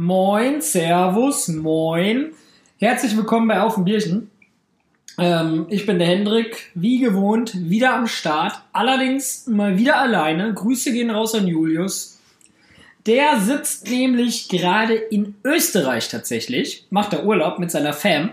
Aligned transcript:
Moin, 0.00 0.60
Servus, 0.60 1.48
moin. 1.48 2.30
Herzlich 2.78 3.16
willkommen 3.16 3.48
bei 3.48 3.60
Auf 3.60 3.74
dem 3.74 3.84
Bierchen. 3.84 4.30
Ähm, 5.18 5.66
ich 5.70 5.86
bin 5.86 5.98
der 5.98 6.06
Hendrik, 6.06 6.70
wie 6.76 7.00
gewohnt, 7.00 7.68
wieder 7.68 7.94
am 7.94 8.06
Start. 8.06 8.62
Allerdings 8.72 9.48
mal 9.48 9.76
wieder 9.76 9.96
alleine. 9.96 10.54
Grüße 10.54 10.92
gehen 10.92 11.10
raus 11.10 11.34
an 11.34 11.48
Julius. 11.48 12.20
Der 13.06 13.40
sitzt 13.40 13.90
nämlich 13.90 14.48
gerade 14.48 14.94
in 14.94 15.34
Österreich 15.42 16.08
tatsächlich, 16.08 16.86
macht 16.90 17.12
er 17.12 17.26
Urlaub 17.26 17.58
mit 17.58 17.72
seiner 17.72 17.92
Fam. 17.92 18.30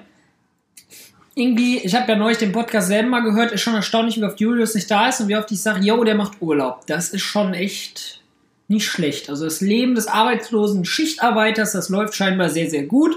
Irgendwie, 1.33 1.79
ich 1.79 1.95
habe 1.95 2.11
ja 2.11 2.15
neulich 2.15 2.37
den 2.37 2.51
Podcast 2.51 2.89
selber 2.89 3.09
mal 3.09 3.23
gehört, 3.23 3.53
ist 3.53 3.61
schon 3.61 3.73
erstaunlich, 3.73 4.17
wie 4.17 4.23
oft 4.23 4.39
Julius 4.39 4.75
nicht 4.75 4.91
da 4.91 5.09
ist 5.09 5.19
und 5.19 5.29
wie 5.29 5.35
oft 5.35 5.51
ich 5.51 5.63
sage, 5.63 5.83
yo, 5.83 6.03
der 6.03 6.13
macht 6.13 6.39
Urlaub. 6.43 6.85
Das 6.85 7.09
ist 7.09 7.23
schon 7.23 7.55
echt 7.55 8.21
nicht 8.67 8.87
schlecht. 8.87 9.29
Also 9.29 9.45
das 9.45 9.61
Leben 9.61 9.95
des 9.95 10.07
arbeitslosen 10.07 10.85
Schichtarbeiters, 10.85 11.71
das 11.73 11.89
läuft 11.89 12.15
scheinbar 12.15 12.49
sehr, 12.49 12.69
sehr 12.69 12.83
gut. 12.83 13.15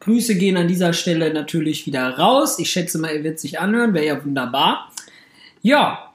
Grüße 0.00 0.36
gehen 0.36 0.56
an 0.56 0.68
dieser 0.68 0.92
Stelle 0.92 1.32
natürlich 1.32 1.86
wieder 1.86 2.18
raus. 2.18 2.58
Ich 2.58 2.70
schätze 2.70 2.98
mal, 2.98 3.08
er 3.10 3.22
wird 3.22 3.38
sich 3.38 3.60
anhören, 3.60 3.94
wäre 3.94 4.06
ja 4.06 4.24
wunderbar. 4.24 4.90
Ja, 5.62 6.10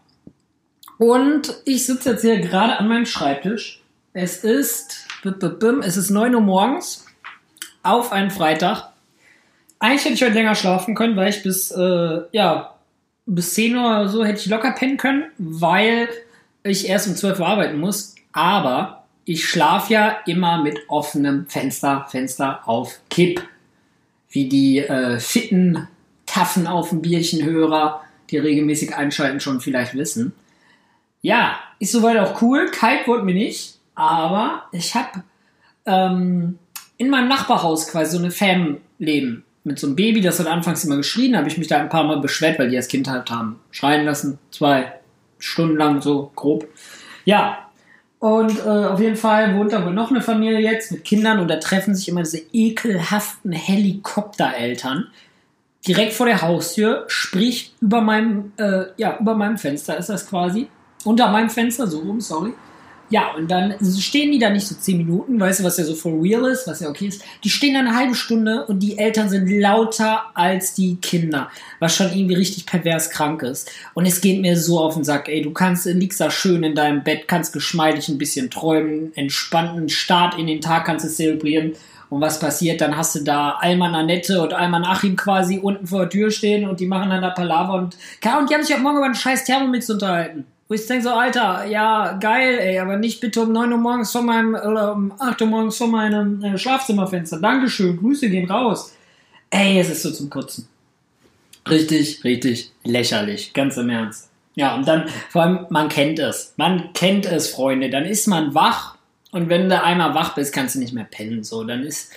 und 0.98 1.62
ich 1.66 1.86
sitze 1.86 2.12
jetzt 2.12 2.22
hier 2.22 2.40
gerade 2.40 2.78
an 2.78 2.88
meinem 2.88 3.06
Schreibtisch. 3.06 3.82
Es 4.14 4.44
ist, 4.44 5.08
es 5.24 5.98
ist 5.98 6.10
9 6.10 6.36
Uhr 6.36 6.42
morgens 6.42 7.06
auf 7.84 8.12
einen 8.12 8.32
Freitag. 8.32 8.92
Eigentlich 9.80 10.06
hätte 10.06 10.14
ich 10.16 10.24
heute 10.24 10.34
länger 10.34 10.56
schlafen 10.56 10.96
können, 10.96 11.16
weil 11.16 11.30
ich 11.30 11.44
bis, 11.44 11.70
äh, 11.72 12.22
ja, 12.32 12.76
bis 13.26 13.54
10 13.56 13.76
Uhr 13.76 13.84
oder 13.84 14.10
so 14.10 14.24
hätte 14.24 14.40
ich 14.40 14.46
locker 14.46 14.72
pennen 14.72 14.98
können, 14.98 15.26
weil 15.38 16.08
ich 16.64 16.88
erst 16.88 17.08
um 17.08 17.16
12 17.16 17.40
Uhr 17.40 17.48
arbeiten 17.48 17.80
muss. 17.80 18.16
Aber 18.36 19.06
ich 19.24 19.48
schlafe 19.48 19.94
ja 19.94 20.18
immer 20.28 20.62
mit 20.62 20.78
offenem 20.90 21.48
Fenster, 21.48 22.06
Fenster 22.10 22.68
auf 22.68 23.00
Kipp 23.10 23.42
wie 24.30 24.50
die 24.50 24.80
äh, 24.80 25.18
fitten, 25.20 25.88
taffen 26.26 26.68
auf 26.68 26.90
dem 26.90 27.02
Bierchenhörer, 27.02 28.02
die 28.30 28.38
regelmäßig 28.38 28.94
einschalten, 28.94 29.40
schon 29.40 29.62
vielleicht 29.62 29.96
wissen. 29.96 30.34
Ja, 31.22 31.58
ist 31.80 31.94
soweit 31.94 32.18
auch 32.18 32.42
cool. 32.42 32.70
Kalt 32.70 33.08
wurde 33.08 33.24
mir 33.24 33.34
nicht, 33.34 33.80
aber 33.96 34.64
ich 34.74 34.94
habe 34.94 35.24
ähm, 35.86 36.60
in 36.98 37.10
meinem 37.10 37.30
Nachbarhaus 37.30 37.88
quasi 37.88 38.12
so 38.12 38.18
eine 38.22 38.32
Fam 38.32 38.80
leben. 39.00 39.46
Mit 39.64 39.80
so 39.80 39.88
einem 39.88 39.96
Baby, 39.96 40.20
das 40.20 40.40
hat 40.40 40.48
anfangs 40.48 40.84
immer 40.84 40.98
geschrien, 40.98 41.38
habe 41.38 41.48
ich 41.48 41.58
mich 41.58 41.68
da 41.68 41.78
ein 41.78 41.90
paar 41.90 42.04
Mal 42.04 42.20
beschwert, 42.20 42.60
weil 42.60 42.70
die 42.70 42.78
als 42.78 42.90
Kind 42.90 43.08
halt 43.08 43.32
haben 43.32 43.62
schreien 43.72 44.06
lassen. 44.06 44.38
Zwei 44.52 44.92
Stunden 45.40 45.78
lang 45.78 46.02
so 46.02 46.32
grob. 46.36 46.68
Ja, 47.24 47.65
und 48.20 48.60
äh, 48.60 48.70
auf 48.70 49.00
jeden 49.00 49.16
Fall 49.16 49.56
wohnt 49.56 49.74
da 49.74 49.86
wohl 49.86 49.94
noch 49.94 50.10
eine 50.10 50.22
Familie 50.22 50.60
jetzt 50.60 50.92
mit 50.92 51.04
Kindern 51.04 51.40
und 51.40 51.48
da 51.48 51.58
treffen 51.58 51.96
sich 51.96 52.08
immer 52.08 52.24
diese 52.24 52.42
ekelhaften 52.54 53.52
Helikoptereltern 53.52 55.08
direkt 55.88 56.14
vor 56.14 56.26
der 56.26 56.42
Haustür, 56.42 57.06
sprich 57.08 57.74
über 57.82 58.02
meinem, 58.02 58.54
äh, 58.58 58.86
ja, 58.98 59.18
über 59.20 59.36
meinem 59.36 59.58
Fenster 59.58 59.98
ist 59.98 60.10
das 60.10 60.28
quasi. 60.28 60.68
Unter 61.04 61.30
meinem 61.30 61.50
Fenster, 61.50 61.86
so 61.88 62.00
rum, 62.00 62.20
sorry. 62.20 62.54
Ja, 63.10 63.36
und 63.36 63.52
dann 63.52 63.76
stehen 64.00 64.32
die 64.32 64.40
da 64.40 64.50
nicht 64.50 64.66
so 64.66 64.74
10 64.74 64.98
Minuten, 64.98 65.40
weißt 65.40 65.60
du, 65.60 65.64
was 65.64 65.78
ja 65.78 65.84
so 65.84 65.94
for 65.94 66.24
real 66.24 66.44
ist, 66.46 66.68
was 66.68 66.80
ja 66.80 66.90
okay 66.90 67.08
ist. 67.08 67.24
Die 67.44 67.52
stehen 67.52 67.76
da 67.76 67.82
eine 67.82 67.96
halbe 67.96 68.16
Stunde 68.16 68.66
und 68.66 68.80
die 68.80 68.98
Eltern 68.98 69.30
sind 69.30 69.48
lauter 69.48 70.24
als 70.34 70.74
die 70.74 70.96
Kinder, 70.96 71.52
was 71.80 71.96
schon 71.96 72.12
irgendwie 72.12 72.34
richtig 72.34 72.66
pervers 72.66 73.12
krank 73.12 73.44
ist. 73.44 73.72
Und 73.94 74.08
es 74.08 74.22
geht 74.22 74.42
mir 74.42 74.58
so 74.58 74.80
auf 74.80 74.96
den 74.96 75.04
Sack, 75.04 75.30
ey, 75.30 75.44
du 75.44 75.52
kannst, 75.52 75.86
liegst 75.86 76.20
da 76.20 76.32
schön 76.32 76.64
in 76.64 76.74
deinem 76.74 77.04
Bett, 77.04 77.28
kannst 77.28 77.54
geschmeidig 77.54 78.10
ein 78.10 78.18
bisschen 78.18 78.50
träumen, 78.50 79.16
entspannten 79.16 79.88
Start 79.90 80.40
in 80.40 80.48
den 80.48 80.62
Tag 80.62 80.86
kannst 80.86 81.06
du 81.06 81.10
zelebrieren. 81.10 81.74
Und 82.10 82.22
was 82.22 82.40
passiert? 82.40 82.82
Dann 82.82 82.98
hast 82.98 83.14
du 83.16 83.20
da 83.20 83.58
Alman 83.60 83.94
Annette 83.94 84.42
und 84.42 84.54
Alman 84.54 84.84
Achim 84.84 85.16
quasi 85.16 85.60
unten 85.60 85.86
vor 85.86 86.02
der 86.02 86.10
Tür 86.10 86.32
stehen 86.32 86.68
und 86.68 86.80
die 86.80 86.88
machen 86.88 87.10
dann 87.12 87.22
da 87.22 87.30
Palaver 87.30 87.74
und, 87.74 87.96
und 87.96 88.50
die 88.50 88.54
haben 88.54 88.64
sich 88.64 88.76
auch 88.76 88.80
morgen 88.80 88.98
über 88.98 89.06
einen 89.06 89.16
scheiß 89.16 89.44
Thermomix 89.44 89.90
unterhalten. 89.90 90.46
Wo 90.68 90.74
ich 90.74 90.86
denke 90.88 91.04
so, 91.04 91.12
Alter, 91.12 91.66
ja, 91.66 92.14
geil, 92.14 92.58
ey, 92.60 92.80
aber 92.80 92.98
nicht 92.98 93.22
bitte 93.22 93.42
um 93.42 93.52
9 93.52 93.72
Uhr 93.72 93.78
morgens 93.78 94.12
vor 94.12 94.24
meinem, 94.24 94.56
oder 94.56 94.94
um 94.94 95.14
8 95.20 95.42
Uhr 95.42 95.48
morgens 95.48 95.78
vor 95.78 95.88
meinem 95.88 96.44
äh, 96.44 96.58
Schlafzimmerfenster. 96.58 97.40
Dankeschön, 97.40 97.98
Grüße 97.98 98.30
gehen 98.30 98.50
raus. 98.50 98.96
Ey, 99.52 99.80
es 99.80 99.90
ist 99.90 100.02
so 100.02 100.12
zum 100.12 100.30
Kotzen. 100.30 100.68
Richtig, 101.70 102.24
richtig 102.24 102.72
lächerlich, 102.84 103.54
ganz 103.54 103.78
im 103.78 103.90
Ernst. 103.90 104.30
Ja, 104.56 104.76
und 104.76 104.88
dann, 104.88 105.08
vor 105.30 105.44
allem, 105.44 105.66
man 105.70 105.90
kennt 105.90 106.18
es. 106.18 106.54
Man 106.58 106.94
kennt 106.94 107.26
es, 107.26 107.50
Freunde. 107.50 107.90
Dann 107.90 108.06
ist 108.06 108.28
man 108.28 108.56
wach 108.56 108.96
und 109.32 109.50
wenn 109.50 109.70
du 109.70 109.82
einmal 109.82 110.16
wach 110.16 110.34
bist, 110.34 110.54
kannst 110.54 110.76
du 110.76 110.80
nicht 110.80 110.94
mehr 110.94 111.08
pennen. 111.10 111.44
So, 111.44 111.64
dann 111.64 111.84
ist 111.84 112.12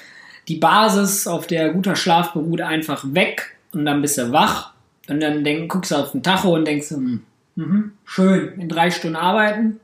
die 0.47 0.57
Basis, 0.57 1.27
auf 1.27 1.47
der 1.47 1.73
guter 1.73 1.97
Schlaf 1.97 2.33
beruht, 2.33 2.61
einfach 2.61 3.05
weg 3.13 3.57
und 3.73 3.85
dann 3.85 4.01
bist 4.01 4.19
du 4.19 4.33
wach 4.33 4.73
und 5.09 5.21
dann 5.21 5.45
denk, 5.45 5.71
guckst 5.71 5.91
du 5.91 5.97
auf 5.97 6.13
den 6.13 6.23
Tacho 6.23 6.55
und 6.55 6.65
denkst, 6.65 6.91
hm, 6.91 7.23
Mhm. 7.59 7.91
Schön. 8.05 8.61
In 8.61 8.69
drei 8.69 8.93
Stunden 8.93 9.17
arbeiten. 9.17 9.81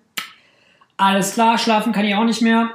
Alles 0.96 1.32
klar, 1.32 1.58
schlafen 1.58 1.92
kann 1.92 2.04
ich 2.04 2.14
auch 2.14 2.24
nicht 2.24 2.40
mehr. 2.40 2.70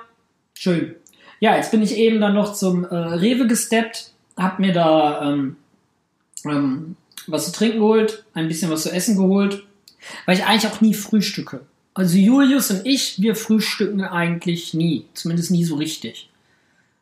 Schön. 0.53 0.93
Ja, 1.39 1.55
jetzt 1.55 1.71
bin 1.71 1.81
ich 1.81 1.95
eben 1.95 2.19
dann 2.19 2.33
noch 2.33 2.53
zum 2.53 2.83
äh, 2.83 2.93
Rewe 2.93 3.47
gesteppt, 3.47 4.11
hab 4.35 4.59
mir 4.59 4.73
da 4.73 5.21
ähm, 5.21 5.55
ähm, 6.43 6.97
was 7.27 7.45
zu 7.45 7.53
trinken 7.53 7.79
geholt, 7.79 8.25
ein 8.33 8.49
bisschen 8.49 8.69
was 8.69 8.83
zu 8.83 8.91
essen 8.91 9.15
geholt, 9.15 9.63
weil 10.25 10.35
ich 10.35 10.45
eigentlich 10.45 10.69
auch 10.69 10.81
nie 10.81 10.93
frühstücke. 10.93 11.61
Also 11.93 12.17
Julius 12.17 12.69
und 12.69 12.85
ich, 12.85 13.21
wir 13.21 13.35
frühstücken 13.35 14.01
eigentlich 14.03 14.73
nie, 14.73 15.05
zumindest 15.13 15.49
nie 15.49 15.63
so 15.63 15.75
richtig. 15.75 16.29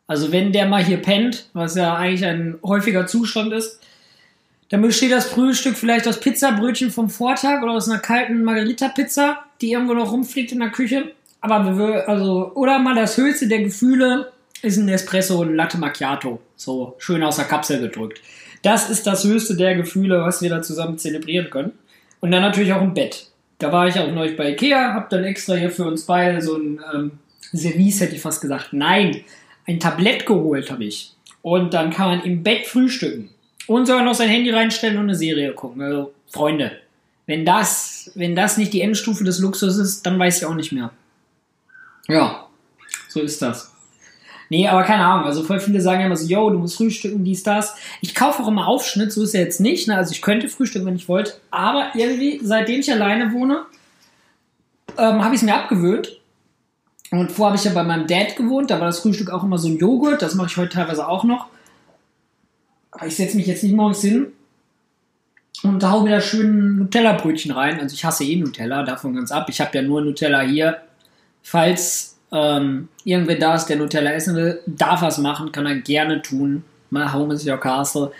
Also 0.06 0.32
wenn 0.32 0.52
der 0.52 0.68
mal 0.68 0.86
hier 0.86 0.98
pennt, 0.98 1.50
was 1.54 1.74
ja 1.74 1.96
eigentlich 1.96 2.26
ein 2.26 2.60
häufiger 2.64 3.08
Zustand 3.08 3.54
ist, 3.54 3.80
dann 4.70 4.82
besteht 4.82 5.12
das 5.12 5.28
Frühstück 5.28 5.78
vielleicht 5.78 6.08
aus 6.08 6.20
Pizzabrötchen 6.20 6.92
vom 6.92 7.10
Vortag 7.10 7.62
oder 7.64 7.74
aus 7.74 7.90
einer 7.90 8.00
kalten 8.00 8.44
Margarita-Pizza, 8.44 9.40
die 9.62 9.72
irgendwo 9.72 9.94
noch 9.94 10.12
rumfliegt 10.12 10.52
in 10.52 10.60
der 10.60 10.70
Küche. 10.70 11.12
Aber 11.40 11.78
wir, 11.78 12.10
also, 12.10 12.52
oder 12.56 12.80
mal 12.80 12.96
das 12.96 13.18
höchste 13.18 13.48
der 13.48 13.60
Gefühle 13.60 14.32
ist 14.62 14.78
ein 14.78 14.90
Espresso 14.90 15.44
Latte 15.44 15.78
Macchiato. 15.78 16.42
So 16.56 16.96
schön 16.98 17.24
aus 17.24 17.38
der 17.38 17.46
Kapsel 17.46 17.80
gedrückt. 17.80 18.22
Das 18.64 18.90
ist 18.90 19.08
das 19.08 19.24
höchste 19.24 19.56
der 19.56 19.76
Gefühle, 19.76 20.22
was 20.22 20.42
wir 20.42 20.50
da 20.50 20.62
zusammen 20.62 20.98
zelebrieren 20.98 21.50
können. 21.50 21.72
Und 22.20 22.32
dann 22.32 22.42
natürlich 22.42 22.74
auch 22.74 22.82
im 22.82 22.94
Bett. 22.94 23.28
Da 23.60 23.72
war 23.72 23.88
ich 23.88 23.98
auch 24.00 24.12
neulich 24.12 24.36
bei 24.36 24.52
Ikea, 24.52 24.94
hab 24.94 25.10
dann 25.10 25.24
extra 25.24 25.56
hier 25.56 25.72
für 25.72 25.86
uns 25.86 26.04
beide 26.04 26.42
so 26.42 26.58
ein 26.58 26.80
ähm, 26.94 27.12
Service, 27.56 28.02
hätte 28.02 28.16
ich 28.16 28.22
fast 28.22 28.42
gesagt. 28.42 28.70
Nein, 28.72 29.22
ein 29.66 29.80
Tablett 29.80 30.26
geholt 30.26 30.72
habe 30.72 30.84
ich. 30.84 31.14
Und 31.42 31.74
dann 31.74 31.92
kann 31.92 32.10
man 32.10 32.24
im 32.24 32.44
Bett 32.44 32.68
frühstücken. 32.68 33.30
Und 33.68 33.86
sogar 33.86 34.04
noch 34.04 34.16
sein 34.16 34.30
Handy 34.30 34.50
reinstellen 34.50 34.98
und 34.98 35.04
eine 35.04 35.16
Serie 35.16 35.54
gucken. 35.54 35.82
Also, 35.82 36.14
Freunde, 36.30 36.72
wenn 37.26 37.46
das, 37.46 38.12
wenn 38.16 38.36
das 38.36 38.58
nicht 38.58 38.74
die 38.74 38.82
Endstufe 38.82 39.24
des 39.24 39.40
Luxus 39.40 39.78
ist, 39.78 40.06
dann 40.06 40.18
weiß 40.18 40.38
ich 40.38 40.46
auch 40.46 40.56
nicht 40.56 40.72
mehr. 40.72 40.92
Ja, 42.08 42.48
so 43.10 43.22
ist 43.22 43.42
das. 43.42 43.74
Nee, 44.50 44.68
aber 44.68 44.84
keine 44.84 45.04
Ahnung. 45.04 45.26
Also 45.26 45.44
voll 45.44 45.60
viele 45.60 45.82
sagen 45.82 46.00
ja 46.00 46.06
immer 46.06 46.16
so, 46.16 46.26
yo, 46.26 46.50
du 46.50 46.58
musst 46.58 46.78
frühstücken, 46.78 47.24
dies, 47.26 47.44
das. 47.44 47.76
Ich 48.02 48.16
kaufe 48.16 48.42
auch 48.42 48.48
immer 48.48 48.68
Aufschnitt, 48.68 49.12
so 49.12 49.24
ist 49.24 49.34
ja 49.34 49.42
jetzt 49.42 49.60
nicht. 49.60 49.90
Ne? 49.90 49.98
Also 49.98 50.14
ich 50.14 50.22
könnte 50.22 50.48
frühstücken, 50.48 50.86
wenn 50.86 50.96
ich 50.96 51.10
wollte. 51.10 51.34
Aber 51.52 51.92
irgendwie, 51.96 52.40
seitdem 52.42 52.80
ich 52.80 52.92
alleine 52.92 53.34
wohne, 53.34 53.64
ähm, 54.98 55.24
habe 55.24 55.36
ich 55.36 55.42
es 55.42 55.46
mir 55.46 55.56
abgewöhnt. 55.56 56.20
Und 57.12 57.32
vorher 57.32 57.52
habe 57.52 57.58
ich 57.58 57.64
ja 57.64 57.72
bei 57.72 57.84
meinem 57.84 58.08
Dad 58.08 58.36
gewohnt, 58.36 58.70
da 58.70 58.80
war 58.80 58.88
das 58.88 59.00
Frühstück 59.00 59.32
auch 59.32 59.44
immer 59.44 59.58
so 59.58 59.70
ein 59.70 59.78
Joghurt, 59.78 60.22
das 60.22 60.36
mache 60.36 60.48
ich 60.48 60.58
heute 60.58 60.76
teilweise 60.76 61.08
auch 61.08 61.24
noch. 61.24 61.48
Aber 62.98 63.08
ich 63.08 63.16
setze 63.16 63.38
mich 63.38 63.46
jetzt 63.46 63.64
nicht 63.64 63.76
morgens 63.76 64.02
hin 64.02 64.28
und 65.64 65.84
hau 65.84 66.02
mir 66.02 66.12
da 66.12 66.22
schön 66.22 66.78
Nutella-Brötchen 66.78 67.52
rein. 67.52 67.80
Also 67.80 67.94
ich 67.94 68.04
hasse 68.04 68.24
eh 68.24 68.36
Nutella, 68.36 68.84
davon 68.84 69.16
ganz 69.16 69.32
ab. 69.32 69.48
Ich 69.50 69.62
habe 69.62 69.78
ja 69.78 69.84
nur 69.84 70.02
Nutella 70.02 70.42
hier. 70.42 70.82
Falls 71.44 72.18
ähm, 72.32 72.90
irgendwer 73.04 73.38
da 73.38 73.56
ist, 73.56 73.68
der 73.68 73.78
Nutella 73.78 74.12
essen 74.14 74.36
will, 74.36 74.62
darf 74.66 75.04
er 75.04 75.10
es 75.10 75.20
machen, 75.20 75.52
kann 75.52 75.68
er 75.68 75.76
gerne 75.76 76.22
tun. 76.22 76.64
My 76.90 77.06
home 77.12 77.34
is 77.34 77.46
your 77.46 77.60
castle. 77.60 78.12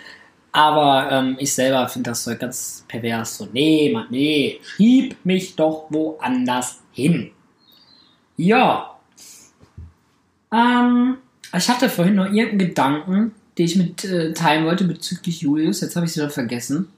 Aber 0.52 1.10
ähm, 1.10 1.36
ich 1.38 1.52
selber 1.52 1.88
finde 1.88 2.10
das 2.10 2.24
so 2.24 2.34
ganz 2.36 2.84
pervers. 2.86 3.36
So, 3.36 3.48
nee, 3.52 3.90
Mann, 3.92 4.06
nee, 4.10 4.60
schieb 4.62 5.16
mich 5.24 5.56
doch 5.56 5.86
woanders 5.90 6.80
hin. 6.92 7.32
Ja. 8.36 8.96
Ähm, 10.52 11.18
ich 11.54 11.68
hatte 11.68 11.88
vorhin 11.88 12.14
noch 12.14 12.26
irgendeinen 12.26 12.58
Gedanken, 12.58 13.34
die 13.58 13.64
ich 13.64 13.76
mit 13.76 14.04
äh, 14.04 14.32
teilen 14.32 14.64
wollte 14.64 14.84
bezüglich 14.84 15.42
Julius. 15.42 15.80
Jetzt 15.80 15.96
habe 15.96 16.06
ich 16.06 16.12
es 16.12 16.16
wieder 16.16 16.30
vergessen. 16.30 16.88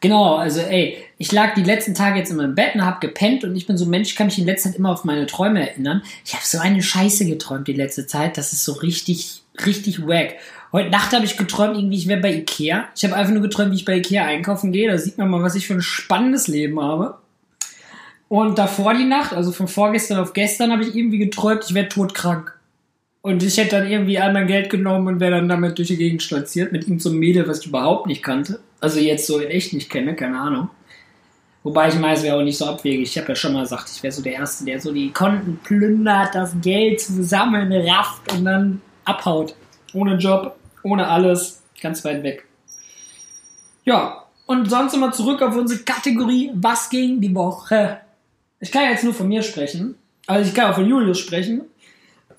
Genau, 0.00 0.36
also 0.36 0.60
ey, 0.60 0.96
ich 1.18 1.30
lag 1.30 1.54
die 1.54 1.62
letzten 1.62 1.94
Tage 1.94 2.18
jetzt 2.18 2.30
in 2.30 2.38
meinem 2.38 2.54
Bett 2.54 2.74
und 2.74 2.86
habe 2.86 3.06
gepennt 3.06 3.44
und 3.44 3.54
ich 3.54 3.66
bin 3.66 3.76
so 3.76 3.84
ein 3.84 3.90
Mensch, 3.90 4.08
ich 4.08 4.16
kann 4.16 4.28
mich 4.28 4.38
in 4.38 4.46
letzter 4.46 4.70
Zeit 4.70 4.78
immer 4.78 4.92
auf 4.92 5.04
meine 5.04 5.26
Träume 5.26 5.68
erinnern. 5.68 6.02
Ich 6.24 6.32
habe 6.32 6.44
so 6.44 6.58
eine 6.58 6.82
Scheiße 6.82 7.26
geträumt 7.26 7.68
die 7.68 7.74
letzte 7.74 8.06
Zeit, 8.06 8.38
das 8.38 8.54
ist 8.54 8.64
so 8.64 8.72
richtig, 8.72 9.42
richtig 9.66 10.06
wack. 10.06 10.36
Heute 10.72 10.88
Nacht 10.88 11.12
habe 11.12 11.26
ich 11.26 11.36
geträumt, 11.36 11.76
irgendwie 11.76 11.98
ich 11.98 12.08
wäre 12.08 12.20
bei 12.20 12.32
Ikea. 12.32 12.88
Ich 12.96 13.04
habe 13.04 13.14
einfach 13.14 13.32
nur 13.32 13.42
geträumt, 13.42 13.72
wie 13.72 13.76
ich 13.76 13.84
bei 13.84 13.96
Ikea 13.96 14.24
einkaufen 14.24 14.72
gehe. 14.72 14.90
Da 14.90 14.96
sieht 14.96 15.18
man 15.18 15.28
mal, 15.28 15.42
was 15.42 15.56
ich 15.56 15.66
für 15.66 15.74
ein 15.74 15.82
spannendes 15.82 16.46
Leben 16.46 16.80
habe. 16.80 17.18
Und 18.28 18.56
davor 18.56 18.94
die 18.94 19.04
Nacht, 19.04 19.32
also 19.32 19.50
von 19.50 19.66
vorgestern 19.66 20.18
auf 20.18 20.32
gestern, 20.32 20.70
habe 20.70 20.84
ich 20.84 20.94
irgendwie 20.94 21.18
geträumt, 21.18 21.64
ich 21.66 21.74
wäre 21.74 21.88
todkrank. 21.88 22.56
Und 23.22 23.42
ich 23.42 23.58
hätte 23.58 23.76
dann 23.76 23.90
irgendwie 23.90 24.18
all 24.18 24.32
mein 24.32 24.46
Geld 24.46 24.70
genommen 24.70 25.06
und 25.06 25.20
wäre 25.20 25.32
dann 25.32 25.48
damit 25.48 25.76
durch 25.76 25.88
die 25.88 25.96
Gegend 25.96 26.22
stolziert 26.22 26.72
mit 26.72 26.88
ihm 26.88 26.98
zum 26.98 27.18
Mädel, 27.18 27.46
was 27.46 27.60
ich 27.60 27.66
überhaupt 27.66 28.06
nicht 28.06 28.22
kannte. 28.22 28.60
Also 28.80 28.98
jetzt 28.98 29.26
so 29.26 29.38
in 29.38 29.50
echt 29.50 29.74
nicht 29.74 29.90
kenne, 29.90 30.16
keine 30.16 30.40
Ahnung. 30.40 30.70
Wobei 31.62 31.88
ich 31.88 31.96
meine, 31.96 32.14
es 32.14 32.22
wäre 32.22 32.36
auch 32.36 32.42
nicht 32.42 32.56
so 32.56 32.64
abwegig. 32.64 33.02
Ich 33.02 33.18
habe 33.18 33.28
ja 33.28 33.34
schon 33.34 33.52
mal 33.52 33.62
gesagt, 33.62 33.90
ich 33.94 34.02
wäre 34.02 34.12
so 34.12 34.22
der 34.22 34.32
Erste, 34.32 34.64
der 34.64 34.80
so 34.80 34.92
die 34.92 35.10
Konten 35.12 35.60
plündert, 35.62 36.34
das 36.34 36.54
Geld 36.62 37.00
zusammen 37.00 37.70
rafft 37.70 38.32
und 38.32 38.46
dann 38.46 38.80
abhaut. 39.04 39.54
Ohne 39.92 40.16
Job, 40.16 40.56
ohne 40.82 41.06
alles, 41.06 41.62
ganz 41.82 42.02
weit 42.04 42.22
weg. 42.22 42.46
Ja, 43.84 44.24
und 44.46 44.70
sonst 44.70 44.94
immer 44.94 45.12
zurück 45.12 45.42
auf 45.42 45.54
unsere 45.54 45.80
Kategorie, 45.82 46.50
was 46.54 46.88
ging 46.88 47.20
die 47.20 47.34
Woche? 47.34 47.98
Ich 48.58 48.72
kann 48.72 48.84
ja 48.84 48.90
jetzt 48.90 49.04
nur 49.04 49.14
von 49.14 49.28
mir 49.28 49.42
sprechen. 49.42 49.96
Also 50.26 50.48
ich 50.48 50.54
kann 50.54 50.70
auch 50.70 50.76
von 50.76 50.86
Julius 50.86 51.18
sprechen. 51.18 51.62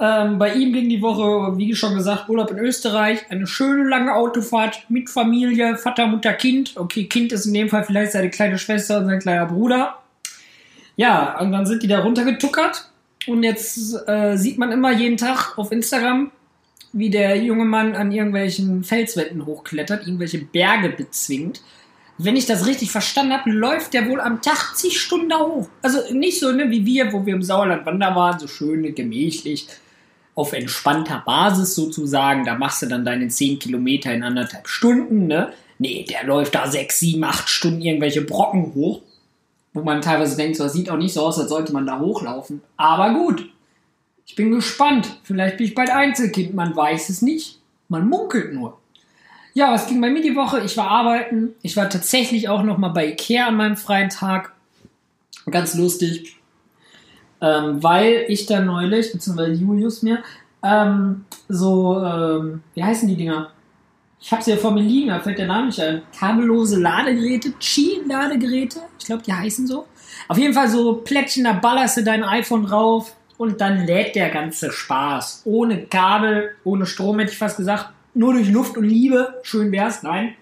Ähm, 0.02 0.40
bei 0.40 0.56
ihm 0.56 0.74
ging 0.74 0.90
die 0.90 1.04
Woche, 1.04 1.56
wie 1.60 1.76
schon 1.76 1.94
gesagt, 1.94 2.28
Urlaub 2.28 2.50
in 2.50 2.58
Österreich. 2.58 3.20
Eine 3.30 3.46
schöne 3.46 3.88
lange 3.88 4.16
Autofahrt 4.16 4.90
mit 4.90 5.12
Familie, 5.12 5.78
Vater, 5.78 6.08
Mutter, 6.08 6.34
Kind. 6.34 6.74
Okay, 6.76 7.04
Kind 7.04 7.32
ist 7.32 7.46
in 7.46 7.54
dem 7.54 7.70
Fall 7.70 7.84
vielleicht 7.84 8.14
seine 8.14 8.32
kleine 8.32 8.58
Schwester 8.58 8.98
und 8.98 9.06
sein 9.06 9.20
kleiner 9.20 9.46
Bruder. 9.46 10.00
Ja, 10.96 11.40
und 11.40 11.52
dann 11.52 11.68
sind 11.68 11.84
die 11.84 11.88
da 11.88 12.00
runtergetuckert. 12.00 12.90
Und 13.28 13.44
jetzt 13.44 13.96
äh, 14.08 14.38
sieht 14.38 14.58
man 14.58 14.72
immer 14.72 14.92
jeden 14.92 15.18
Tag 15.18 15.56
auf 15.60 15.72
Instagram, 15.72 16.32
wie 16.94 17.12
der 17.12 17.38
junge 17.38 17.66
Mann 17.66 17.94
an 17.96 18.12
irgendwelchen 18.12 18.84
Felswänden 18.84 19.46
hochklettert, 19.46 20.08
irgendwelche 20.08 20.40
Berge 20.40 20.90
bezwingt. 20.90 21.62
Wenn 22.18 22.36
ich 22.36 22.48
das 22.48 22.66
richtig 22.66 22.90
verstanden 22.90 23.34
habe, 23.34 23.52
läuft 23.52 23.94
der 23.94 24.10
wohl 24.10 24.20
am 24.20 24.42
Tag 24.42 24.76
zig 24.76 25.00
Stunden 25.00 25.30
da 25.30 25.38
hoch. 25.38 25.70
Also 25.84 26.12
nicht 26.12 26.40
so 26.40 26.52
ne, 26.52 26.72
wie 26.72 26.88
wir, 26.88 27.14
wo 27.14 27.24
wir 27.24 27.36
im 27.36 27.44
Sauerland 27.44 27.86
wandern 27.86 28.16
waren, 28.16 28.40
so 28.40 28.48
schön 28.48 28.96
gemächlich 28.96 29.68
auf 30.42 30.54
entspannter 30.54 31.22
Basis 31.26 31.76
sozusagen. 31.76 32.44
Da 32.46 32.56
machst 32.56 32.82
du 32.82 32.88
dann 32.88 33.06
deine 33.06 33.28
10 33.28 33.60
Kilometer 33.60 34.12
in 34.14 34.24
anderthalb 34.24 34.68
Stunden, 34.68 35.28
ne? 35.28 35.54
Nee, 35.78 36.06
der 36.10 36.26
läuft 36.26 36.56
da 36.56 36.70
6, 36.70 37.00
7, 37.00 37.24
8 37.24 37.50
Stunden 37.50 37.82
irgendwelche 37.82 38.22
Brocken 38.22 38.74
hoch. 38.74 39.02
Wo 39.74 39.82
man 39.84 40.02
teilweise 40.02 40.36
denkt, 40.36 40.58
so, 40.58 40.64
das 40.64 40.74
sieht 40.74 40.90
auch 40.90 40.98
nicht 40.98 41.14
so 41.14 41.22
aus, 41.22 41.40
als 41.40 41.50
sollte 41.50 41.72
man 41.72 41.86
da 41.86 42.00
hochlaufen. 42.00 42.62
Aber 42.76 43.14
gut. 43.14 43.50
Ich 44.26 44.36
bin 44.36 44.52
gespannt. 44.52 45.20
Vielleicht 45.24 45.58
bin 45.58 45.68
ich 45.68 45.76
bald 45.76 45.90
Einzelkind. 45.90 46.54
Man 46.54 46.76
weiß 46.76 47.10
es 47.10 47.22
nicht. 47.22 47.60
Man 47.88 48.10
munkelt 48.10 48.54
nur. 48.54 48.78
Ja, 49.54 49.72
was 49.72 49.88
ging 49.88 50.02
bei 50.02 50.10
mir 50.10 50.22
die 50.22 50.36
Woche? 50.36 50.62
Ich 50.62 50.76
war 50.78 50.88
arbeiten. 50.88 51.54
Ich 51.62 51.78
war 51.78 51.90
tatsächlich 51.90 52.50
auch 52.50 52.64
noch 52.64 52.78
mal 52.78 52.90
bei 52.90 53.08
Ikea 53.08 53.48
an 53.48 53.56
meinem 53.56 53.78
freien 53.78 54.10
Tag. 54.10 54.54
Ganz 55.50 55.76
lustig 55.76 56.41
ähm, 57.42 57.82
weil 57.84 58.26
ich 58.28 58.46
da 58.46 58.60
neulich, 58.60 59.12
beziehungsweise 59.12 59.54
Julius 59.54 60.04
mir, 60.04 60.20
ähm, 60.64 61.26
so, 61.50 61.98
ähm, 62.04 62.62
wie 62.76 62.84
heißen 62.84 63.08
die 63.08 63.16
Dinger? 63.16 63.50
Ich 64.20 64.32
habe 64.32 64.44
sie 64.44 64.52
ja 64.52 64.58
vor 64.58 64.72
mir 64.72 64.84
liegen, 64.84 65.10
da 65.10 65.20
fällt 65.20 65.40
der 65.40 65.48
Name 65.48 65.68
nicht 65.68 65.80
ein. 65.80 66.04
Kabellose 66.18 66.80
Ladegeräte, 66.80 67.54
Qi-Ladegeräte, 67.60 68.80
ich 69.00 69.06
glaube, 69.06 69.24
die 69.24 69.34
heißen 69.34 69.66
so. 69.66 69.88
Auf 70.28 70.38
jeden 70.38 70.54
Fall 70.54 70.70
so 70.70 70.96
Plättchen, 70.98 71.46
da 71.46 71.54
ballerst 71.54 71.98
du 71.98 72.04
dein 72.04 72.24
iPhone 72.24 72.66
drauf 72.66 73.16
und 73.38 73.60
dann 73.60 73.88
lädt 73.88 74.16
der 74.16 74.30
ganze 74.30 74.72
Spaß. 74.72 75.42
Ohne 75.46 75.86
Kabel, 75.88 76.52
ohne 76.64 76.86
Strom 76.86 77.18
hätte 77.18 77.32
ich 77.32 77.38
fast 77.40 77.58
gesagt. 77.58 77.90
Nur 78.14 78.34
durch 78.34 78.50
Luft 78.52 78.78
und 78.78 78.84
Liebe. 78.84 79.40
Schön 79.42 79.72
wär's, 79.72 80.04
nein. 80.04 80.36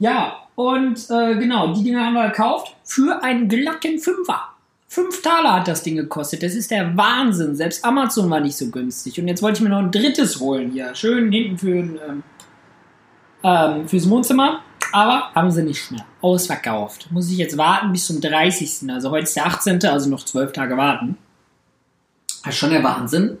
Ja, 0.00 0.48
und 0.56 0.98
äh, 1.10 1.36
genau, 1.36 1.74
die 1.74 1.84
Dinger 1.84 2.04
haben 2.04 2.14
wir 2.14 2.28
gekauft 2.28 2.74
für 2.82 3.22
einen 3.22 3.48
glatten 3.48 4.00
Fünfer. 4.00 4.48
Fünf 4.90 5.20
Taler 5.20 5.52
hat 5.52 5.68
das 5.68 5.82
Ding 5.82 5.96
gekostet. 5.96 6.42
Das 6.42 6.54
ist 6.54 6.70
der 6.70 6.96
Wahnsinn. 6.96 7.54
Selbst 7.54 7.84
Amazon 7.84 8.30
war 8.30 8.40
nicht 8.40 8.56
so 8.56 8.70
günstig. 8.70 9.20
Und 9.20 9.28
jetzt 9.28 9.42
wollte 9.42 9.58
ich 9.58 9.62
mir 9.62 9.68
noch 9.68 9.80
ein 9.80 9.90
drittes 9.90 10.40
holen 10.40 10.70
hier. 10.70 10.94
Schön 10.94 11.30
hinten 11.30 11.58
für 11.58 11.78
ein, 11.78 11.98
ähm, 12.08 12.22
ähm, 13.42 13.86
fürs 13.86 14.08
Wohnzimmer. 14.08 14.62
Aber 14.90 15.30
haben 15.34 15.50
sie 15.50 15.62
nicht 15.62 15.90
mehr. 15.90 16.06
Ausverkauft. 16.22 17.08
Muss 17.10 17.30
ich 17.30 17.36
jetzt 17.36 17.58
warten 17.58 17.92
bis 17.92 18.06
zum 18.06 18.22
30. 18.22 18.90
Also 18.90 19.10
heute 19.10 19.24
ist 19.24 19.36
der 19.36 19.46
18. 19.46 19.84
Also 19.84 20.08
noch 20.08 20.24
zwölf 20.24 20.52
Tage 20.52 20.78
warten. 20.78 21.18
Das 22.42 22.54
ist 22.54 22.58
schon 22.58 22.70
der 22.70 22.82
Wahnsinn. 22.82 23.36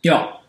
Ja. 0.00 0.40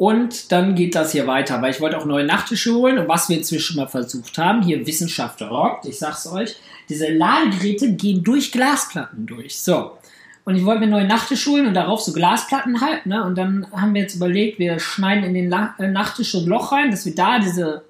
Und 0.00 0.50
dann 0.50 0.76
geht 0.76 0.94
das 0.94 1.12
hier 1.12 1.26
weiter, 1.26 1.60
weil 1.60 1.72
ich 1.72 1.80
wollte 1.82 1.98
auch 1.98 2.06
neue 2.06 2.24
Nachttische 2.24 2.72
holen 2.72 2.96
und 2.96 3.06
was 3.06 3.28
wir 3.28 3.36
inzwischen 3.36 3.76
mal 3.76 3.86
versucht 3.86 4.38
haben, 4.38 4.62
hier 4.62 4.86
Wissenschaft 4.86 5.42
rockt, 5.42 5.84
ich 5.84 5.98
sag's 5.98 6.26
euch, 6.26 6.56
diese 6.88 7.12
Ladegeräte 7.12 7.92
gehen 7.92 8.24
durch 8.24 8.50
Glasplatten 8.50 9.26
durch. 9.26 9.60
So. 9.60 9.98
Und 10.46 10.56
ich 10.56 10.64
wollte 10.64 10.80
mir 10.80 10.86
neue 10.86 11.06
Nachttische 11.06 11.50
holen 11.50 11.66
und 11.66 11.74
darauf 11.74 12.00
so 12.00 12.14
Glasplatten 12.14 12.80
halten, 12.80 13.10
ne? 13.10 13.22
Und 13.22 13.36
dann 13.36 13.66
haben 13.72 13.92
wir 13.92 14.00
jetzt 14.00 14.14
überlegt, 14.14 14.58
wir 14.58 14.80
schneiden 14.80 15.22
in 15.22 15.34
den 15.34 15.50
La 15.50 15.74
äh, 15.78 15.88
Nachttisch 15.88 16.32
ein 16.32 16.46
Loch 16.46 16.72
rein, 16.72 16.90
dass 16.90 17.04
wir 17.04 17.14
da 17.14 17.38
diese 17.38 17.82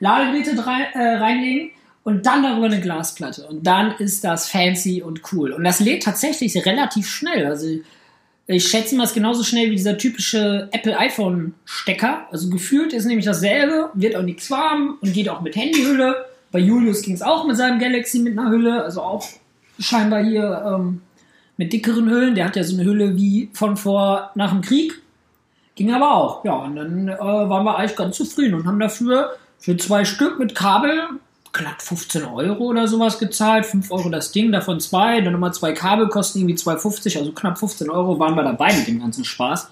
Ladegeräte 0.00 0.52
äh, 0.94 1.16
reinlegen 1.16 1.72
und 2.04 2.24
dann 2.24 2.42
darüber 2.42 2.66
eine 2.66 2.80
Glasplatte. 2.80 3.46
Und 3.46 3.66
dann 3.66 3.94
ist 3.98 4.24
das 4.24 4.48
fancy 4.48 5.02
und 5.02 5.20
cool. 5.30 5.52
Und 5.52 5.64
das 5.64 5.80
lädt 5.80 6.04
tatsächlich 6.04 6.56
relativ 6.64 7.06
schnell. 7.06 7.44
Also 7.44 7.66
ich 8.46 8.68
schätze 8.68 8.94
mal, 8.94 9.04
es 9.04 9.10
ist 9.10 9.14
genauso 9.14 9.42
schnell 9.42 9.70
wie 9.70 9.76
dieser 9.76 9.96
typische 9.96 10.68
Apple 10.72 10.98
iPhone 10.98 11.54
Stecker. 11.64 12.26
Also 12.30 12.50
gefühlt 12.50 12.92
ist 12.92 13.06
nämlich 13.06 13.24
dasselbe, 13.24 13.90
wird 13.94 14.16
auch 14.16 14.22
nichts 14.22 14.50
warm 14.50 14.98
und 15.00 15.12
geht 15.12 15.28
auch 15.28 15.40
mit 15.40 15.56
Handyhülle. 15.56 16.26
Bei 16.52 16.58
Julius 16.58 17.02
ging 17.02 17.14
es 17.14 17.22
auch 17.22 17.46
mit 17.46 17.56
seinem 17.56 17.78
Galaxy 17.78 18.18
mit 18.18 18.38
einer 18.38 18.50
Hülle, 18.50 18.84
also 18.84 19.00
auch 19.00 19.26
scheinbar 19.78 20.22
hier 20.22 20.62
ähm, 20.66 21.00
mit 21.56 21.72
dickeren 21.72 22.08
Hüllen. 22.10 22.34
Der 22.34 22.44
hat 22.44 22.56
ja 22.56 22.64
so 22.64 22.74
eine 22.74 22.84
Hülle 22.84 23.16
wie 23.16 23.48
von 23.54 23.76
vor 23.76 24.30
nach 24.34 24.52
dem 24.52 24.60
Krieg. 24.60 25.00
Ging 25.74 25.92
aber 25.92 26.14
auch. 26.14 26.44
Ja, 26.44 26.54
und 26.54 26.76
dann 26.76 27.08
äh, 27.08 27.18
waren 27.18 27.64
wir 27.64 27.76
eigentlich 27.78 27.96
ganz 27.96 28.16
zufrieden 28.16 28.54
und 28.54 28.66
haben 28.66 28.78
dafür 28.78 29.36
für 29.58 29.76
zwei 29.78 30.04
Stück 30.04 30.38
mit 30.38 30.54
Kabel 30.54 31.08
glatt 31.54 31.82
15 31.82 32.24
Euro 32.24 32.64
oder 32.64 32.86
sowas 32.86 33.18
gezahlt. 33.18 33.64
5 33.64 33.90
Euro 33.90 34.10
das 34.10 34.32
Ding, 34.32 34.52
davon 34.52 34.80
zwei. 34.80 35.22
Dann 35.22 35.32
nochmal 35.32 35.54
zwei 35.54 35.72
Kabel 35.72 36.08
kosten 36.08 36.40
irgendwie 36.40 36.56
2,50, 36.56 37.18
also 37.18 37.32
knapp 37.32 37.58
15 37.58 37.88
Euro 37.88 38.18
waren 38.18 38.34
wir 38.34 38.42
dabei 38.42 38.74
mit 38.74 38.86
dem 38.86 39.00
ganzen 39.00 39.24
Spaß. 39.24 39.70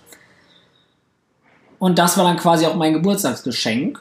Und 1.79 1.99
das 1.99 2.17
war 2.17 2.25
dann 2.25 2.37
quasi 2.37 2.65
auch 2.65 2.77
mein 2.77 2.95
Geburtstagsgeschenk, 2.95 4.01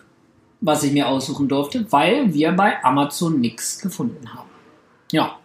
was 0.61 0.83
ich 0.83 0.93
mir 0.93 1.07
aussuchen 1.07 1.49
durfte, 1.49 1.91
weil 1.91 2.33
wir 2.33 2.51
bei 2.53 2.81
Amazon 2.83 3.41
nichts 3.41 3.79
gefunden 3.79 4.33
haben. 4.33 4.49
Ja. 5.11 5.37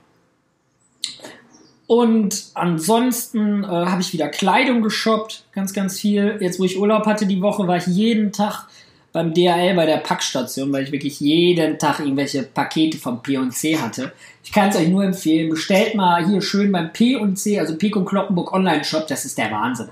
Und 1.87 2.47
ansonsten 2.55 3.65
äh, 3.65 3.67
habe 3.67 4.03
ich 4.03 4.13
wieder 4.13 4.29
Kleidung 4.29 4.83
geshoppt, 4.83 5.45
ganz, 5.53 5.73
ganz 5.73 5.99
viel. 5.99 6.37
Jetzt, 6.41 6.61
wo 6.61 6.65
ich 6.65 6.79
Urlaub 6.79 7.07
hatte 7.07 7.27
die 7.27 7.41
Woche, 7.41 7.67
war 7.67 7.77
ich 7.77 7.87
jeden 7.87 8.33
Tag 8.33 8.69
beim 9.17 9.33
DHL 9.33 9.75
bei 9.75 9.87
der 9.87 9.97
Packstation, 9.97 10.71
weil 10.75 10.85
ich 10.85 10.93
wirklich 10.93 11.21
jeden 11.21 11.79
Tag 11.79 12.01
irgendwelche 12.01 12.43
Pakete 12.43 12.99
vom 12.99 13.23
P&C 13.23 13.79
hatte. 13.79 14.13
Ich 14.45 14.53
kann 14.53 14.69
es 14.69 14.77
euch 14.77 14.89
nur 14.89 15.05
empfehlen, 15.05 15.49
bestellt 15.49 15.95
mal 15.95 16.27
hier 16.27 16.43
schön 16.43 16.71
beim 16.71 16.93
P&C, 16.93 17.59
also 17.59 17.79
Pico 17.79 18.05
Kloppenburg 18.05 18.53
Online 18.53 18.85
Shop, 18.85 19.07
das 19.07 19.25
ist 19.25 19.39
der 19.39 19.51
Wahnsinn. 19.51 19.89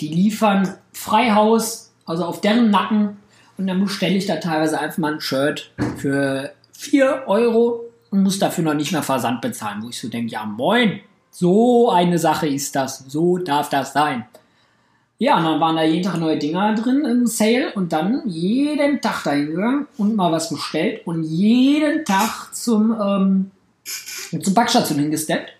Die 0.00 0.08
liefern 0.08 0.74
Freihaus, 0.92 1.92
also 2.04 2.24
auf 2.24 2.40
deren 2.40 2.72
Nacken 2.72 3.16
und 3.58 3.68
dann 3.68 3.80
bestelle 3.80 4.16
ich 4.16 4.26
da 4.26 4.38
teilweise 4.38 4.80
einfach 4.80 4.98
mal 4.98 5.14
ein 5.14 5.20
Shirt 5.20 5.70
für 5.96 6.50
4 6.72 7.22
Euro 7.28 7.84
und 8.10 8.24
muss 8.24 8.40
dafür 8.40 8.64
noch 8.64 8.74
nicht 8.74 8.90
mehr 8.90 9.04
Versand 9.04 9.40
bezahlen, 9.40 9.84
wo 9.84 9.88
ich 9.88 10.00
so 10.00 10.08
denke, 10.08 10.32
ja 10.32 10.44
moin, 10.44 10.98
so 11.30 11.92
eine 11.92 12.18
Sache 12.18 12.48
ist 12.48 12.74
das, 12.74 13.04
so 13.06 13.38
darf 13.38 13.68
das 13.68 13.92
sein. 13.92 14.24
Ja, 15.18 15.38
und 15.38 15.44
dann 15.44 15.60
waren 15.60 15.76
da 15.76 15.84
jeden 15.84 16.02
Tag 16.02 16.18
neue 16.18 16.38
Dinger 16.38 16.74
drin 16.74 17.04
im 17.04 17.26
Sale 17.26 17.72
und 17.74 17.92
dann 17.92 18.22
jeden 18.26 19.00
Tag 19.00 19.22
dahin 19.22 19.46
gegangen 19.46 19.86
und 19.96 20.16
mal 20.16 20.32
was 20.32 20.50
bestellt 20.50 21.06
und 21.06 21.22
jeden 21.22 22.04
Tag 22.04 22.52
zum, 22.52 22.90
ähm, 23.00 23.50
zur 24.42 24.54
Backstation 24.54 24.98
hingesteppt 24.98 25.52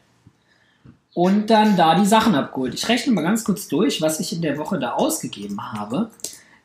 und 1.15 1.49
dann 1.49 1.77
da 1.77 1.95
die 1.95 2.07
Sachen 2.07 2.35
abgeholt. 2.35 2.75
Ich 2.75 2.89
rechne 2.89 3.13
mal 3.13 3.23
ganz 3.23 3.45
kurz 3.45 3.69
durch, 3.69 4.03
was 4.03 4.19
ich 4.19 4.33
in 4.33 4.43
der 4.43 4.59
Woche 4.59 4.79
da 4.79 4.95
ausgegeben 4.95 5.73
habe, 5.73 6.11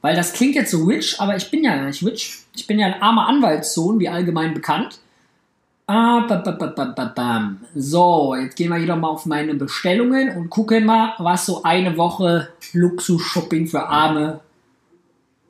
weil 0.01 0.15
das 0.15 0.33
klingt 0.33 0.55
jetzt 0.55 0.71
so 0.71 0.85
rich, 0.85 1.19
aber 1.19 1.35
ich 1.35 1.51
bin 1.51 1.63
ja 1.63 1.85
nicht 1.85 2.03
rich. 2.03 2.39
Ich 2.55 2.65
bin 2.65 2.79
ja 2.79 2.87
ein 2.87 3.01
armer 3.01 3.27
Anwaltssohn, 3.27 3.99
wie 3.99 4.09
allgemein 4.09 4.55
bekannt. 4.55 4.99
Ah, 5.91 6.27
ba, 6.27 6.35
ba, 6.35 7.13
ba, 7.15 7.55
so, 7.73 8.35
jetzt 8.35 8.55
gehen 8.55 8.69
wir 8.69 8.77
hier 8.77 8.85
doch 8.85 8.95
mal 8.95 9.07
auf 9.07 9.25
meine 9.25 9.55
Bestellungen 9.55 10.37
und 10.37 10.51
gucken 10.51 10.85
mal, 10.85 11.15
was 11.17 11.47
so 11.47 11.63
eine 11.63 11.97
Woche 11.97 12.49
Luxus-Shopping 12.73 13.65
für 13.65 13.87
Arme 13.87 14.39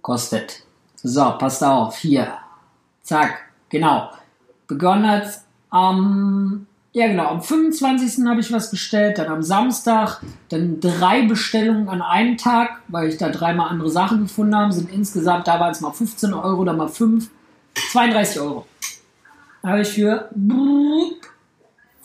kostet. 0.02 0.64
So, 0.96 1.36
passt 1.38 1.62
auf, 1.62 1.98
hier. 1.98 2.36
Zack, 3.02 3.50
genau. 3.68 4.12
Begonnen 4.66 5.10
hat 5.10 5.42
am, 5.72 6.68
ja 6.94 7.08
genau, 7.08 7.32
am 7.32 7.42
25. 7.42 8.26
habe 8.26 8.40
ich 8.40 8.50
was 8.54 8.72
bestellt, 8.72 9.18
dann 9.18 9.28
am 9.28 9.44
Samstag, 9.44 10.22
dann 10.48 10.80
drei 10.80 11.24
Bestellungen 11.24 11.90
an 11.90 12.02
einem 12.02 12.38
Tag, 12.38 12.80
weil 12.88 13.10
ich 13.10 13.18
da 13.18 13.28
dreimal 13.28 13.72
andere 13.72 13.90
Sachen 13.90 14.22
gefunden 14.22 14.56
habe, 14.56 14.72
sind 14.72 14.90
insgesamt, 14.90 15.50
da 15.50 15.60
waren 15.60 15.72
es 15.72 15.82
mal 15.82 15.92
15 15.92 16.34
Euro, 16.34 16.64
dann 16.64 16.78
mal 16.78 16.88
5, 16.88 17.30
32 17.92 18.40
Euro 18.40 18.66
habe 19.64 19.82
ich 19.82 19.90
für 19.90 20.30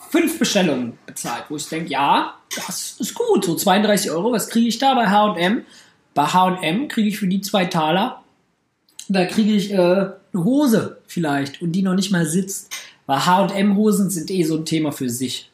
fünf 0.09 0.39
Bestellungen 0.39 0.97
bezahlt, 1.05 1.45
wo 1.49 1.55
ich 1.55 1.67
denke, 1.67 1.91
ja, 1.91 2.35
das 2.55 2.97
ist 2.99 3.13
gut. 3.13 3.45
So 3.45 3.55
32 3.55 4.11
Euro, 4.11 4.31
was 4.31 4.49
kriege 4.49 4.67
ich 4.67 4.77
da 4.77 4.93
bei 4.93 5.07
HM? 5.07 5.63
Bei 6.13 6.27
HM 6.27 6.87
kriege 6.87 7.09
ich 7.09 7.19
für 7.19 7.27
die 7.27 7.41
zwei 7.41 7.65
Taler, 7.65 8.23
da 9.07 9.25
kriege 9.25 9.53
ich 9.53 9.71
äh, 9.71 9.75
eine 9.75 10.15
Hose 10.33 11.01
vielleicht 11.07 11.61
und 11.61 11.73
die 11.73 11.81
noch 11.81 11.95
nicht 11.95 12.11
mal 12.11 12.25
sitzt. 12.25 12.73
Weil 13.05 13.19
HM-Hosen 13.19 14.09
sind 14.09 14.31
eh 14.31 14.43
so 14.43 14.57
ein 14.57 14.65
Thema 14.65 14.91
für 14.91 15.09
sich. 15.09 15.51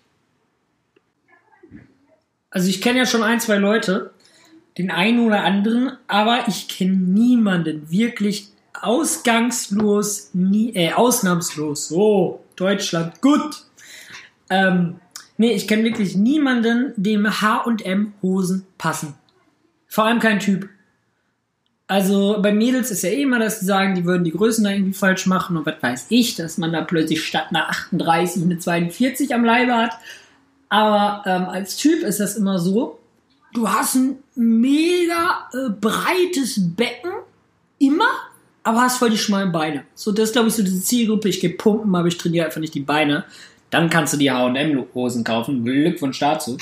Also 2.49 2.69
ich 2.69 2.81
kenne 2.81 2.99
ja 2.99 3.05
schon 3.05 3.23
ein, 3.23 3.39
zwei 3.39 3.57
Leute, 3.57 4.11
den 4.77 4.91
einen 4.91 5.25
oder 5.25 5.43
anderen, 5.43 5.97
aber 6.07 6.47
ich 6.47 6.67
kenne 6.67 6.95
niemanden 6.95 7.89
wirklich 7.89 8.47
ausgangslos, 8.81 10.31
nie, 10.33 10.73
äh, 10.75 10.93
ausnahmslos. 10.93 11.89
So, 11.89 12.43
Deutschland, 12.55 13.21
gut. 13.21 13.65
Ähm, 14.49 14.99
nee, 15.37 15.53
ich 15.53 15.67
kenne 15.67 15.83
wirklich 15.83 16.15
niemanden, 16.15 16.93
dem 16.97 17.41
H&M 17.41 18.13
Hosen 18.21 18.65
passen. 18.77 19.15
Vor 19.87 20.05
allem 20.05 20.19
kein 20.19 20.39
Typ. 20.39 20.69
Also 21.87 22.39
bei 22.41 22.53
Mädels 22.53 22.89
ist 22.89 23.03
ja 23.03 23.09
eh 23.09 23.23
immer, 23.23 23.37
dass 23.37 23.59
sie 23.59 23.65
sagen, 23.65 23.95
die 23.95 24.05
würden 24.05 24.23
die 24.23 24.31
Größen 24.31 24.63
da 24.63 24.69
irgendwie 24.69 24.93
falsch 24.93 25.25
machen 25.25 25.57
und 25.57 25.65
was 25.65 25.83
weiß 25.83 26.05
ich, 26.07 26.35
dass 26.35 26.57
man 26.57 26.71
da 26.71 26.81
plötzlich 26.83 27.25
statt 27.25 27.47
einer 27.49 27.67
38 27.67 28.43
eine 28.43 28.57
42 28.57 29.35
am 29.35 29.43
Leibe 29.43 29.75
hat. 29.75 29.91
Aber 30.69 31.29
ähm, 31.29 31.49
als 31.49 31.75
Typ 31.75 32.03
ist 32.03 32.21
das 32.21 32.37
immer 32.37 32.59
so, 32.59 32.99
du 33.53 33.67
hast 33.67 33.95
ein 33.95 34.19
mega 34.35 35.49
äh, 35.51 35.69
breites 35.69 36.75
Becken, 36.77 37.11
immer, 37.77 38.09
aber 38.63 38.81
hast 38.81 38.97
voll 38.97 39.09
die 39.09 39.17
schmalen 39.17 39.51
Beine. 39.51 39.83
So, 39.95 40.11
das 40.11 40.25
ist, 40.25 40.33
glaube 40.33 40.49
ich, 40.49 40.53
so 40.53 40.63
diese 40.63 40.81
Zielgruppe. 40.81 41.29
Ich 41.29 41.39
gehe 41.39 41.51
pumpen, 41.51 41.95
aber 41.95 42.07
ich 42.07 42.17
trainiere 42.17 42.45
einfach 42.45 42.61
nicht 42.61 42.75
die 42.75 42.81
Beine. 42.81 43.23
Dann 43.69 43.89
kannst 43.89 44.13
du 44.13 44.17
die 44.17 44.31
H&M-Hosen 44.31 45.23
kaufen. 45.23 45.63
Glückwunsch 45.63 46.19
dazu. 46.19 46.57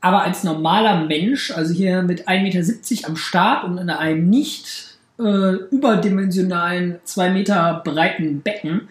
Aber 0.00 0.22
als 0.22 0.44
normaler 0.44 1.04
Mensch, 1.04 1.50
also 1.50 1.74
hier 1.74 2.02
mit 2.02 2.28
1,70 2.28 2.94
Meter 2.94 3.08
am 3.08 3.16
Start 3.16 3.64
und 3.64 3.78
in 3.78 3.90
einem 3.90 4.30
nicht 4.30 4.98
äh, 5.18 5.54
überdimensionalen, 5.70 7.00
2 7.04 7.30
Meter 7.30 7.82
breiten 7.84 8.40
Becken, 8.40 8.88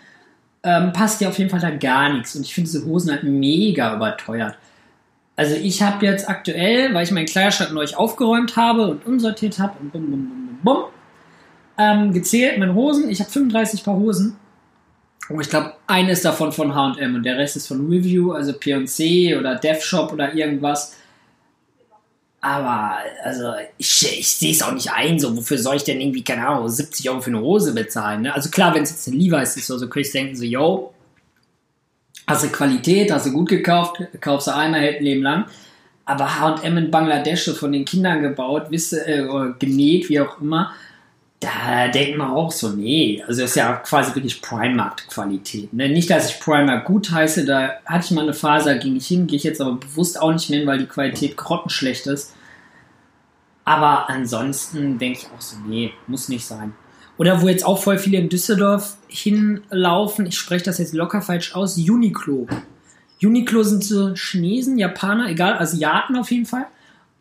ähm, 0.64 0.92
passt 0.94 1.22
dir 1.22 1.30
auf 1.30 1.38
jeden 1.38 1.50
Fall 1.50 1.62
da 1.62 1.70
gar 1.70 2.12
nichts. 2.12 2.36
Und 2.36 2.42
ich 2.42 2.54
finde 2.54 2.70
diese 2.70 2.86
Hosen 2.86 3.12
halt 3.12 3.24
mega 3.24 3.96
überteuert. 3.96 4.56
Also 5.36 5.56
ich 5.56 5.82
habe 5.82 6.06
jetzt 6.06 6.30
aktuell, 6.30 6.94
weil 6.94 7.04
ich 7.04 7.12
meinen 7.12 7.28
Kleiderschrank 7.28 7.72
neu 7.72 7.86
aufgeräumt 7.96 8.56
habe 8.56 8.88
und 8.88 9.06
umsortiert 9.06 9.60
habe 9.60 9.78
und 9.80 9.92
bum, 9.92 10.10
bum, 10.10 10.30
bum, 10.30 10.60
bum, 10.64 10.84
ähm, 11.78 12.14
gezählt 12.14 12.58
meine 12.60 12.74
Hosen. 12.74 13.10
Ich 13.10 13.20
habe 13.20 13.30
35 13.30 13.84
Paar 13.84 13.96
Hosen. 13.96 14.38
Und 15.30 15.42
ich 15.42 15.50
glaube, 15.50 15.74
eines 15.88 16.22
davon 16.22 16.52
von 16.52 16.76
H&M 16.76 17.16
und 17.16 17.24
der 17.24 17.38
Rest 17.38 17.56
ist 17.56 17.68
von 17.68 17.88
Review, 17.90 18.32
also 18.32 18.54
P&C 18.54 19.36
oder 19.36 19.56
DevShop 19.56 20.14
oder 20.14 20.34
irgendwas. 20.34 20.96
Aber, 22.42 22.98
also, 23.24 23.54
ich, 23.80 24.20
ich 24.20 24.28
sehe 24.28 24.52
es 24.52 24.62
auch 24.62 24.72
nicht 24.72 24.92
ein, 24.92 25.18
so, 25.18 25.36
wofür 25.36 25.58
soll 25.58 25.78
ich 25.78 25.84
denn 25.84 26.00
irgendwie, 26.00 26.24
keine 26.24 26.48
Ahnung, 26.48 26.70
70 26.70 27.10
Euro 27.10 27.22
für 27.22 27.32
eine 27.32 27.42
Hose 27.42 27.74
bezahlen, 27.74 28.22
ne? 28.22 28.36
Also 28.36 28.52
klar, 28.52 28.76
wenn 28.76 28.84
es 28.84 28.92
jetzt 28.92 29.08
ein 29.08 29.20
Levi's 29.20 29.58
ist, 29.58 29.66
so, 29.66 29.80
so 29.80 29.88
könnte 29.88 30.08
ich 30.08 30.14
denken, 30.14 30.36
so, 30.36 30.44
yo, 30.44 30.94
hast 32.28 32.44
du 32.44 32.50
Qualität, 32.50 33.12
hast 33.12 33.26
du 33.26 33.32
gut 33.32 33.50
gekauft, 33.50 33.98
kaufst 34.22 34.46
du 34.46 34.54
einmal, 34.54 34.82
hält 34.82 34.98
ein 34.98 35.06
Leben 35.06 35.24
lang. 35.24 35.46
Aber 36.06 36.40
H&M 36.40 36.78
in 36.78 36.92
Bangladesch 36.92 37.50
von 37.56 37.72
den 37.72 37.84
Kindern 37.84 38.22
gebaut, 38.22 38.70
wisse, 38.70 39.08
äh, 39.08 39.54
genäht, 39.58 40.08
wie 40.10 40.20
auch 40.20 40.40
immer, 40.40 40.72
da 41.40 41.88
denkt 41.90 42.18
man 42.18 42.32
auch 42.32 42.52
so, 42.52 42.70
nee, 42.70 43.24
also 43.28 43.42
das 43.42 43.52
ist 43.52 43.56
ja 43.58 43.74
quasi 43.74 44.16
wirklich 44.16 44.42
Primark-Qualität. 44.42 45.74
Ne? 45.74 45.90
Nicht, 45.90 46.10
dass 46.10 46.30
ich 46.30 46.40
Primark 46.40 46.86
gut 46.86 47.12
heiße, 47.12 47.46
da 47.46 47.74
hatte 47.86 48.06
ich 48.06 48.12
mal 48.12 48.24
eine 48.24 48.34
Phase, 48.34 48.70
da 48.70 48.78
ging 48.78 48.96
ich 48.96 49.08
hin, 49.08 49.28
gehe 49.28 49.38
ich 49.38 49.44
jetzt 49.44 49.62
aber 49.62 49.74
bewusst 49.74 50.20
auch 50.22 50.32
nicht 50.32 50.50
mehr 50.50 50.60
hin, 50.60 50.68
weil 50.68 50.80
die 50.80 50.88
Qualität 50.88 51.38
grottenschlecht 51.38 52.08
ist. 52.08 52.34
Aber 53.66 54.10
ansonsten 54.10 54.98
denke 54.98 55.20
ich 55.20 55.28
auch 55.36 55.42
so, 55.42 55.58
nee, 55.68 55.92
muss 56.08 56.30
nicht 56.30 56.46
sein. 56.46 56.74
Oder 57.18 57.42
wo 57.42 57.48
jetzt 57.48 57.66
auch 57.66 57.82
voll 57.82 57.98
viele 57.98 58.18
in 58.18 58.30
Düsseldorf 58.30 58.98
hinlaufen, 59.08 60.26
ich 60.26 60.38
spreche 60.38 60.66
das 60.66 60.78
jetzt 60.78 60.94
locker 60.94 61.22
falsch 61.22 61.56
aus, 61.56 61.78
Uniqlo. 61.78 62.48
Uniqlo 63.22 63.64
sind 63.64 63.84
so 63.84 64.14
Chinesen, 64.14 64.78
Japaner, 64.78 65.30
egal, 65.30 65.58
Asiaten 65.58 66.16
auf 66.18 66.32
jeden 66.32 66.46
Fall. 66.46 66.68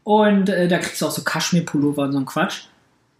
Und 0.02 0.49
äh, 0.49 0.68
da 0.68 0.78
kriegst 0.78 1.00
du 1.00 1.06
auch 1.06 1.11
so 1.11 1.23
Kaschmir-Pullover 1.23 2.02
und 2.02 2.12
so 2.12 2.18
ein 2.18 2.26
Quatsch. 2.26 2.64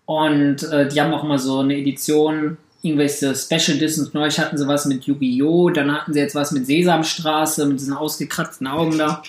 Und 0.07 0.63
äh, 0.65 0.89
die 0.89 1.01
haben 1.01 1.13
auch 1.15 1.25
immer 1.25 1.39
so 1.39 1.61
eine 1.61 1.77
Edition, 1.77 2.59
irgendwelche 2.83 3.35
Special 3.35 3.77
Editions. 3.77 4.13
Neulich 4.13 4.39
hatten 4.39 4.59
sie 4.59 4.69
was 4.69 4.85
mit 4.87 5.05
Yu-Gi-Oh! 5.05 5.71
Dann 5.71 5.93
hatten 5.93 6.13
sie 6.13 6.21
jetzt 6.21 6.35
was 6.35 6.53
mit 6.53 6.67
Sesamstraße, 6.67 7.67
mit 7.67 7.81
diesen 7.81 7.95
ausgekratzten 7.95 8.67
Augen 8.67 8.99
da. 8.99 9.23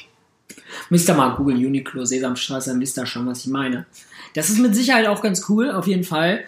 Müsst 0.90 1.10
ihr 1.10 1.16
mal 1.16 1.36
googeln, 1.36 1.58
Uniqlo, 1.58 2.06
Sesamstraße, 2.06 2.72
dann 2.72 2.80
wisst 2.80 2.98
ihr 2.98 3.06
schon, 3.06 3.26
was 3.26 3.46
ich 3.46 3.52
meine. 3.52 3.86
Das 4.34 4.50
ist 4.50 4.60
mit 4.60 4.76
Sicherheit 4.76 5.08
auch 5.08 5.22
ganz 5.22 5.50
cool, 5.50 5.72
auf 5.72 5.88
jeden 5.88 6.04
Fall. 6.04 6.42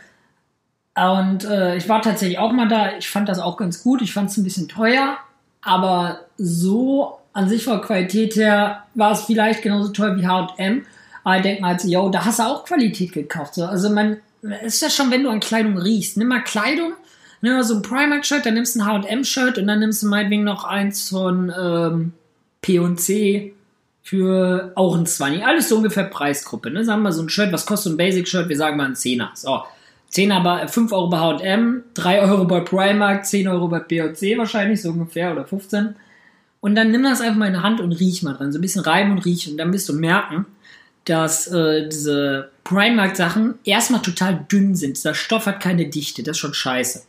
Und 0.96 1.46
äh, 1.46 1.78
ich 1.78 1.88
war 1.88 2.02
tatsächlich 2.02 2.40
auch 2.40 2.52
mal 2.52 2.68
da. 2.68 2.98
Ich 2.98 3.10
fand 3.10 3.30
das 3.30 3.40
auch 3.40 3.56
ganz 3.56 3.84
gut. 3.84 4.02
Ich 4.02 4.14
fand 4.14 4.30
es 4.30 4.38
ein 4.38 4.44
bisschen 4.44 4.68
teuer, 4.68 5.18
aber 5.62 6.22
so 6.38 7.20
an 7.34 7.48
sich 7.48 7.64
von 7.64 7.82
Qualität 7.82 8.36
her 8.36 8.84
war 8.96 9.12
es 9.12 9.22
vielleicht 9.22 9.62
genauso 9.62 9.92
teuer 9.92 10.18
wie 10.18 10.28
H&M. 10.28 10.86
Aber 11.28 11.36
ich 11.36 11.42
denke 11.42 11.62
mal, 11.62 11.74
also, 11.74 11.90
yo, 11.90 12.08
da 12.08 12.24
hast 12.24 12.40
du 12.40 12.44
auch 12.44 12.64
Qualität 12.64 13.12
gekauft. 13.12 13.56
So. 13.56 13.66
Also 13.66 13.90
man, 13.90 14.16
ist 14.64 14.82
ja 14.82 14.90
schon, 14.90 15.12
wenn 15.12 15.24
du 15.24 15.30
an 15.30 15.42
Kleidung 15.42 15.78
riechst. 15.78 16.16
Nimm 16.16 16.30
mal 16.30 16.42
Kleidung, 16.42 16.94
nimm 17.42 17.52
mal 17.52 17.66
so 17.66 17.76
ein 17.76 17.82
Primark-Shirt, 17.82 18.46
dann 18.46 18.54
nimmst 18.54 18.76
du 18.78 18.80
ein 18.80 18.86
H&M-Shirt 18.86 19.58
und 19.58 19.68
dann 19.68 19.80
nimmst 19.80 20.04
du 20.04 20.08
meinetwegen 20.08 20.46
noch 20.46 20.64
eins 20.64 21.10
von 21.10 21.52
ähm, 21.62 22.14
P&C 22.62 23.54
für 24.04 24.72
auch 24.76 24.96
ein 24.96 25.06
20. 25.06 25.46
Alles 25.46 25.68
so 25.68 25.76
ungefähr 25.76 26.06
Preisgruppe. 26.06 26.72
Ne? 26.72 26.86
Sagen 26.86 27.02
wir 27.02 27.12
so 27.12 27.24
ein 27.24 27.28
Shirt, 27.28 27.52
was 27.52 27.66
kostet 27.66 27.92
ein 27.92 27.98
Basic-Shirt? 27.98 28.48
Wir 28.48 28.56
sagen 28.56 28.78
mal 28.78 28.86
ein 28.86 28.96
Zehner. 28.96 29.32
So, 29.34 29.64
10 30.12 30.30
bei, 30.46 30.66
5 30.66 30.94
Euro 30.94 31.10
bei 31.10 31.18
H&M, 31.18 31.84
3 31.94 32.22
Euro 32.22 32.46
bei 32.46 32.62
Primark, 32.62 33.26
10 33.26 33.50
Euro 33.50 33.68
bei 33.68 33.80
P&C 33.80 34.38
wahrscheinlich, 34.38 34.82
so 34.82 34.92
ungefähr, 34.92 35.34
oder 35.34 35.44
15. 35.44 35.94
Und 36.62 36.76
dann 36.76 36.92
nimm 36.92 37.04
das 37.04 37.20
einfach 37.20 37.36
mal 37.36 37.48
in 37.48 37.56
die 37.56 37.60
Hand 37.60 37.82
und 37.82 37.92
riech 37.92 38.24
mal 38.24 38.34
dran. 38.34 38.54
So 38.54 38.60
ein 38.60 38.62
bisschen 38.62 38.84
reiben 38.84 39.12
und 39.12 39.26
riechen. 39.26 39.52
Und 39.52 39.58
dann 39.58 39.74
wirst 39.74 39.90
du 39.90 39.94
merken, 39.94 40.46
dass 41.10 41.48
äh, 41.48 41.88
diese 41.88 42.50
Primark-Sachen 42.64 43.56
erstmal 43.64 44.02
total 44.02 44.46
dünn 44.52 44.76
sind. 44.76 44.98
Dieser 44.98 45.14
Stoff 45.14 45.46
hat 45.46 45.62
keine 45.62 45.88
Dichte, 45.88 46.24
das 46.24 46.38
ist 46.38 46.42
schon 46.42 46.54
scheiße. 46.54 47.04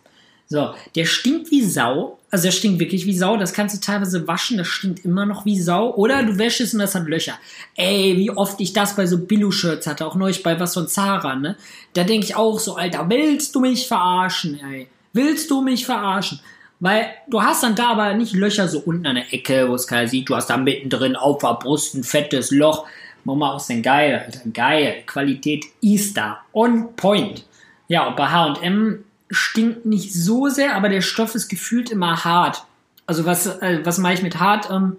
So, 0.47 0.75
der 0.95 1.05
stinkt 1.05 1.51
wie 1.51 1.63
Sau. 1.63 2.19
Also 2.31 2.45
der 2.45 2.53
stinkt 2.53 2.81
wirklich 2.81 3.05
wie 3.05 3.17
Sau. 3.17 3.37
Das 3.37 3.53
kannst 3.53 3.77
du 3.77 3.81
teilweise 3.81 4.27
waschen, 4.27 4.57
das 4.57 4.67
stinkt 4.67 5.05
immer 5.05 5.27
noch 5.27 5.45
wie 5.45 5.61
Sau. 5.61 5.95
Oder 5.95 6.23
du 6.23 6.39
wäschst 6.39 6.61
es 6.61 6.73
und 6.73 6.81
das 6.81 6.95
hat 6.95 7.07
Löcher. 7.07 7.39
Ey, 7.75 8.17
wie 8.17 8.31
oft 8.31 8.61
ich 8.61 8.73
das 8.73 8.97
bei 8.97 9.07
so 9.07 9.19
Billo-Shirts 9.19 9.87
hatte, 9.87 10.07
auch 10.07 10.15
neulich 10.15 10.43
bei 10.43 10.59
was 10.59 10.75
von 10.75 10.89
Zara, 10.89 11.37
ne? 11.37 11.57
Da 11.93 12.05
denke 12.05 12.25
ich 12.25 12.37
auch 12.37 12.59
so, 12.59 12.77
Alter, 12.77 13.11
willst 13.11 13.55
du 13.55 13.61
mich 13.61 13.87
verarschen, 13.89 14.59
ey? 14.73 14.89
Willst 15.13 15.51
du 15.51 15.61
mich 15.61 15.85
verarschen? 15.85 16.41
Weil 16.81 17.09
du 17.29 17.43
hast 17.43 17.65
dann 17.65 17.75
da 17.75 17.89
aber 17.91 18.15
nicht 18.15 18.35
Löcher 18.35 18.69
so 18.69 18.79
unten 18.79 19.07
an 19.07 19.17
der 19.17 19.35
Ecke, 19.35 19.69
wo 19.69 19.75
es 19.75 19.87
keiner 19.87 20.07
sieht. 20.07 20.29
Du 20.29 20.37
hast 20.37 20.49
da 20.49 20.57
mittendrin 20.57 21.17
auf 21.17 21.39
der 21.39 21.55
Brust 21.55 21.95
ein 21.95 22.05
fettes 22.05 22.53
Loch. 22.53 22.87
Mama 23.29 23.53
aus 23.53 23.67
denn 23.67 23.83
geil, 23.83 24.23
Alter, 24.25 24.41
geil. 24.53 25.03
Qualität 25.07 25.67
ist 25.81 26.17
da. 26.17 26.41
On 26.53 26.97
point. 26.97 27.45
Ja, 27.87 28.09
und 28.09 28.17
bei 28.17 28.27
H&M 28.27 29.05
stinkt 29.31 29.87
nicht 29.87 30.13
so 30.13 30.49
sehr, 30.49 30.75
aber 30.75 30.89
der 30.89 31.03
Stoff 31.03 31.35
ist 31.35 31.49
gefühlt 31.49 31.91
immer 31.91 32.25
hart. 32.25 32.65
Also 33.07 33.25
was, 33.25 33.47
äh, 33.47 33.81
was 33.85 33.99
mache 33.99 34.15
ich 34.15 34.23
mit 34.23 34.41
hart? 34.41 34.71
Ähm, 34.71 34.97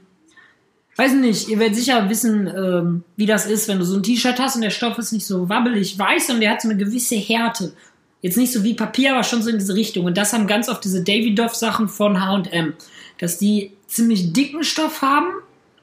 weiß 0.95 1.13
nicht, 1.13 1.49
ihr 1.49 1.59
werdet 1.59 1.75
sicher 1.75 2.09
wissen, 2.09 2.47
ähm, 2.47 3.03
wie 3.15 3.25
das 3.25 3.45
ist, 3.45 3.67
wenn 3.67 3.79
du 3.79 3.85
so 3.85 3.97
ein 3.97 4.03
T-Shirt 4.03 4.39
hast 4.39 4.55
und 4.55 4.61
der 4.61 4.69
Stoff 4.69 4.97
ist 4.99 5.11
nicht 5.11 5.25
so 5.25 5.49
wabbelig 5.49 5.97
weiß, 5.97 6.27
sondern 6.27 6.41
der 6.41 6.51
hat 6.51 6.61
so 6.61 6.69
eine 6.69 6.77
gewisse 6.77 7.15
Härte. 7.15 7.73
Jetzt 8.21 8.37
nicht 8.37 8.51
so 8.51 8.63
wie 8.63 8.73
Papier, 8.73 9.13
aber 9.13 9.23
schon 9.23 9.41
so 9.41 9.49
in 9.49 9.57
diese 9.57 9.75
Richtung. 9.75 10.05
Und 10.05 10.17
das 10.17 10.33
haben 10.33 10.45
ganz 10.45 10.69
oft 10.69 10.83
diese 10.83 11.03
Davidoff-Sachen 11.03 11.87
von 11.87 12.23
H&M, 12.23 12.73
dass 13.17 13.37
die 13.37 13.71
ziemlich 13.87 14.33
dicken 14.33 14.63
Stoff 14.63 15.01
haben 15.01 15.27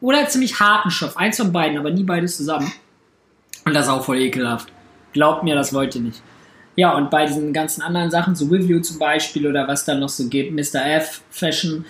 oder 0.01 0.29
ziemlich 0.29 0.61
harten 0.61 0.91
Stoff. 0.91 1.17
Eins 1.17 1.37
von 1.37 1.53
beiden, 1.53 1.79
aber 1.79 1.91
nie 1.91 2.05
beides 2.05 2.37
zusammen. 2.37 2.73
Und 3.65 3.75
das 3.75 3.87
ist 3.87 3.93
auch 3.93 4.05
voll 4.05 4.21
ekelhaft. 4.21 4.69
Glaubt 5.13 5.43
mir, 5.43 5.55
das 5.55 5.73
wollt 5.73 5.95
ihr 5.95 6.03
nicht. 6.03 6.23
Ja, 6.77 6.95
und 6.95 7.11
bei 7.11 7.25
diesen 7.25 7.53
ganzen 7.53 7.81
anderen 7.81 8.11
Sachen, 8.11 8.35
so 8.35 8.47
Review 8.47 8.81
zum 8.81 8.99
Beispiel 8.99 9.47
oder 9.47 9.67
was 9.67 9.85
da 9.87 9.95
noch 9.95 10.11
so 10.11 10.29
gibt, 10.29 10.53
Mr. 10.53 10.85
F, 10.85 11.23
Fashion, 11.31 11.87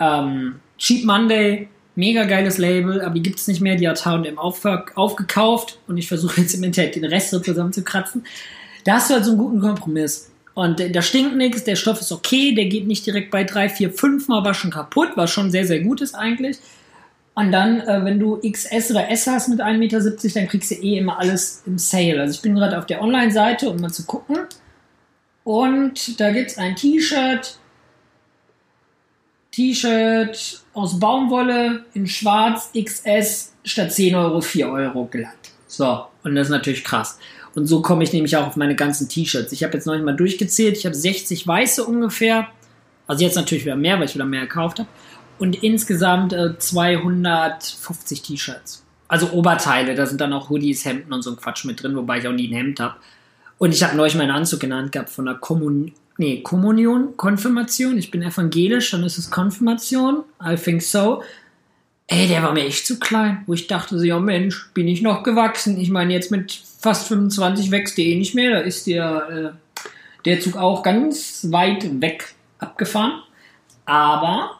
ähm, 0.00 0.56
Cheap 0.76 1.04
Monday, 1.04 1.68
mega 1.94 2.24
geiles 2.24 2.58
Label, 2.58 3.00
aber 3.00 3.14
die 3.14 3.22
gibt 3.22 3.38
es 3.38 3.48
nicht 3.48 3.60
mehr, 3.60 3.76
die 3.76 3.88
hat 3.88 4.04
H&M 4.04 4.38
aufgekauft 4.38 5.78
und 5.86 5.98
ich 5.98 6.08
versuche 6.08 6.40
jetzt 6.40 6.54
im 6.54 6.64
Internet 6.64 6.96
den 6.96 7.04
Rest 7.04 7.30
so 7.30 7.38
zusammenzukratzen. 7.38 8.24
Da 8.84 8.94
hast 8.94 9.10
du 9.10 9.14
halt 9.14 9.24
so 9.24 9.32
einen 9.32 9.40
guten 9.40 9.60
Kompromiss. 9.60 10.30
Und 10.54 10.80
da 10.80 11.02
stinkt 11.02 11.36
nichts, 11.36 11.62
der 11.62 11.76
Stoff 11.76 12.00
ist 12.00 12.10
okay, 12.10 12.52
der 12.52 12.64
geht 12.64 12.88
nicht 12.88 13.06
direkt 13.06 13.30
bei 13.30 13.44
drei, 13.44 13.68
vier, 13.68 13.92
fünf 13.92 14.26
Mal 14.26 14.44
waschen 14.44 14.72
kaputt, 14.72 15.10
was 15.14 15.30
schon 15.30 15.52
sehr, 15.52 15.64
sehr 15.64 15.80
gut 15.80 16.00
ist 16.00 16.16
eigentlich. 16.16 16.58
Und 17.38 17.52
dann, 17.52 17.78
äh, 17.82 18.04
wenn 18.04 18.18
du 18.18 18.40
XS 18.40 18.90
oder 18.90 19.08
S 19.10 19.28
hast 19.28 19.46
mit 19.46 19.60
1,70 19.60 19.78
Meter, 19.78 20.00
dann 20.00 20.48
kriegst 20.48 20.72
du 20.72 20.74
eh 20.74 20.98
immer 20.98 21.20
alles 21.20 21.62
im 21.66 21.78
Sale. 21.78 22.20
Also 22.20 22.34
ich 22.34 22.42
bin 22.42 22.56
gerade 22.56 22.76
auf 22.76 22.86
der 22.86 23.00
Online-Seite, 23.00 23.70
um 23.70 23.76
mal 23.76 23.92
zu 23.92 24.06
gucken. 24.06 24.38
Und 25.44 26.18
da 26.18 26.32
gibt 26.32 26.50
es 26.50 26.58
ein 26.58 26.74
T-Shirt. 26.74 27.60
T-Shirt 29.52 30.64
aus 30.74 30.98
Baumwolle 30.98 31.84
in 31.94 32.08
schwarz 32.08 32.72
XS 32.76 33.52
statt 33.62 33.92
10 33.92 34.16
Euro 34.16 34.40
4 34.40 34.68
Euro 34.68 35.04
glatt. 35.04 35.52
So, 35.68 36.06
und 36.24 36.34
das 36.34 36.48
ist 36.48 36.52
natürlich 36.52 36.82
krass. 36.82 37.20
Und 37.54 37.66
so 37.66 37.82
komme 37.82 38.02
ich 38.02 38.12
nämlich 38.12 38.36
auch 38.36 38.48
auf 38.48 38.56
meine 38.56 38.74
ganzen 38.74 39.08
T-Shirts. 39.08 39.52
Ich 39.52 39.62
habe 39.62 39.74
jetzt 39.74 39.86
noch 39.86 39.94
nicht 39.94 40.04
mal 40.04 40.16
durchgezählt. 40.16 40.76
Ich 40.76 40.86
habe 40.86 40.96
60 40.96 41.46
weiße 41.46 41.84
ungefähr. 41.84 42.48
Also 43.06 43.22
jetzt 43.22 43.36
natürlich 43.36 43.64
wieder 43.64 43.76
mehr, 43.76 43.96
weil 43.96 44.06
ich 44.06 44.14
wieder 44.16 44.24
mehr 44.24 44.40
gekauft 44.40 44.80
habe. 44.80 44.88
Und 45.38 45.62
insgesamt 45.62 46.32
äh, 46.32 46.58
250 46.58 48.22
T-Shirts. 48.22 48.84
Also 49.06 49.30
Oberteile, 49.30 49.94
da 49.94 50.04
sind 50.06 50.20
dann 50.20 50.32
auch 50.32 50.50
Hoodies, 50.50 50.84
Hemden 50.84 51.12
und 51.12 51.22
so 51.22 51.30
ein 51.30 51.36
Quatsch 51.36 51.64
mit 51.64 51.82
drin, 51.82 51.96
wobei 51.96 52.18
ich 52.18 52.28
auch 52.28 52.32
nie 52.32 52.48
ein 52.48 52.54
Hemd 52.54 52.80
habe. 52.80 52.96
Und 53.56 53.72
ich 53.72 53.82
habe 53.82 53.96
neulich 53.96 54.14
meinen 54.14 54.30
Anzug 54.30 54.60
genannt 54.60 54.92
gehabt 54.92 55.10
von 55.10 55.24
der 55.24 55.34
Kommun 55.34 55.92
nee, 56.18 56.42
Kommunion, 56.42 57.16
Konfirmation. 57.16 57.96
Ich 57.96 58.10
bin 58.10 58.22
evangelisch, 58.22 58.90
dann 58.90 59.04
ist 59.04 59.18
es 59.18 59.30
Konfirmation. 59.30 60.24
I 60.44 60.56
think 60.56 60.82
so. 60.82 61.22
Ey, 62.08 62.26
der 62.26 62.42
war 62.42 62.52
mir 62.52 62.64
echt 62.64 62.86
zu 62.86 62.98
klein, 62.98 63.42
wo 63.46 63.54
ich 63.54 63.66
dachte 63.66 63.98
so, 63.98 64.04
ja 64.04 64.18
Mensch, 64.18 64.70
bin 64.74 64.88
ich 64.88 65.02
noch 65.02 65.22
gewachsen. 65.22 65.78
Ich 65.78 65.90
meine, 65.90 66.12
jetzt 66.12 66.30
mit 66.30 66.52
fast 66.80 67.08
25 67.08 67.70
wächst 67.70 67.98
der 67.98 68.04
eh 68.04 68.16
nicht 68.16 68.34
mehr. 68.34 68.50
Da 68.50 68.58
ist 68.60 68.86
der, 68.86 69.54
äh, 69.54 69.82
der 70.24 70.40
Zug 70.40 70.56
auch 70.56 70.82
ganz 70.82 71.46
weit 71.50 72.00
weg 72.00 72.34
abgefahren. 72.58 73.22
Aber 73.84 74.57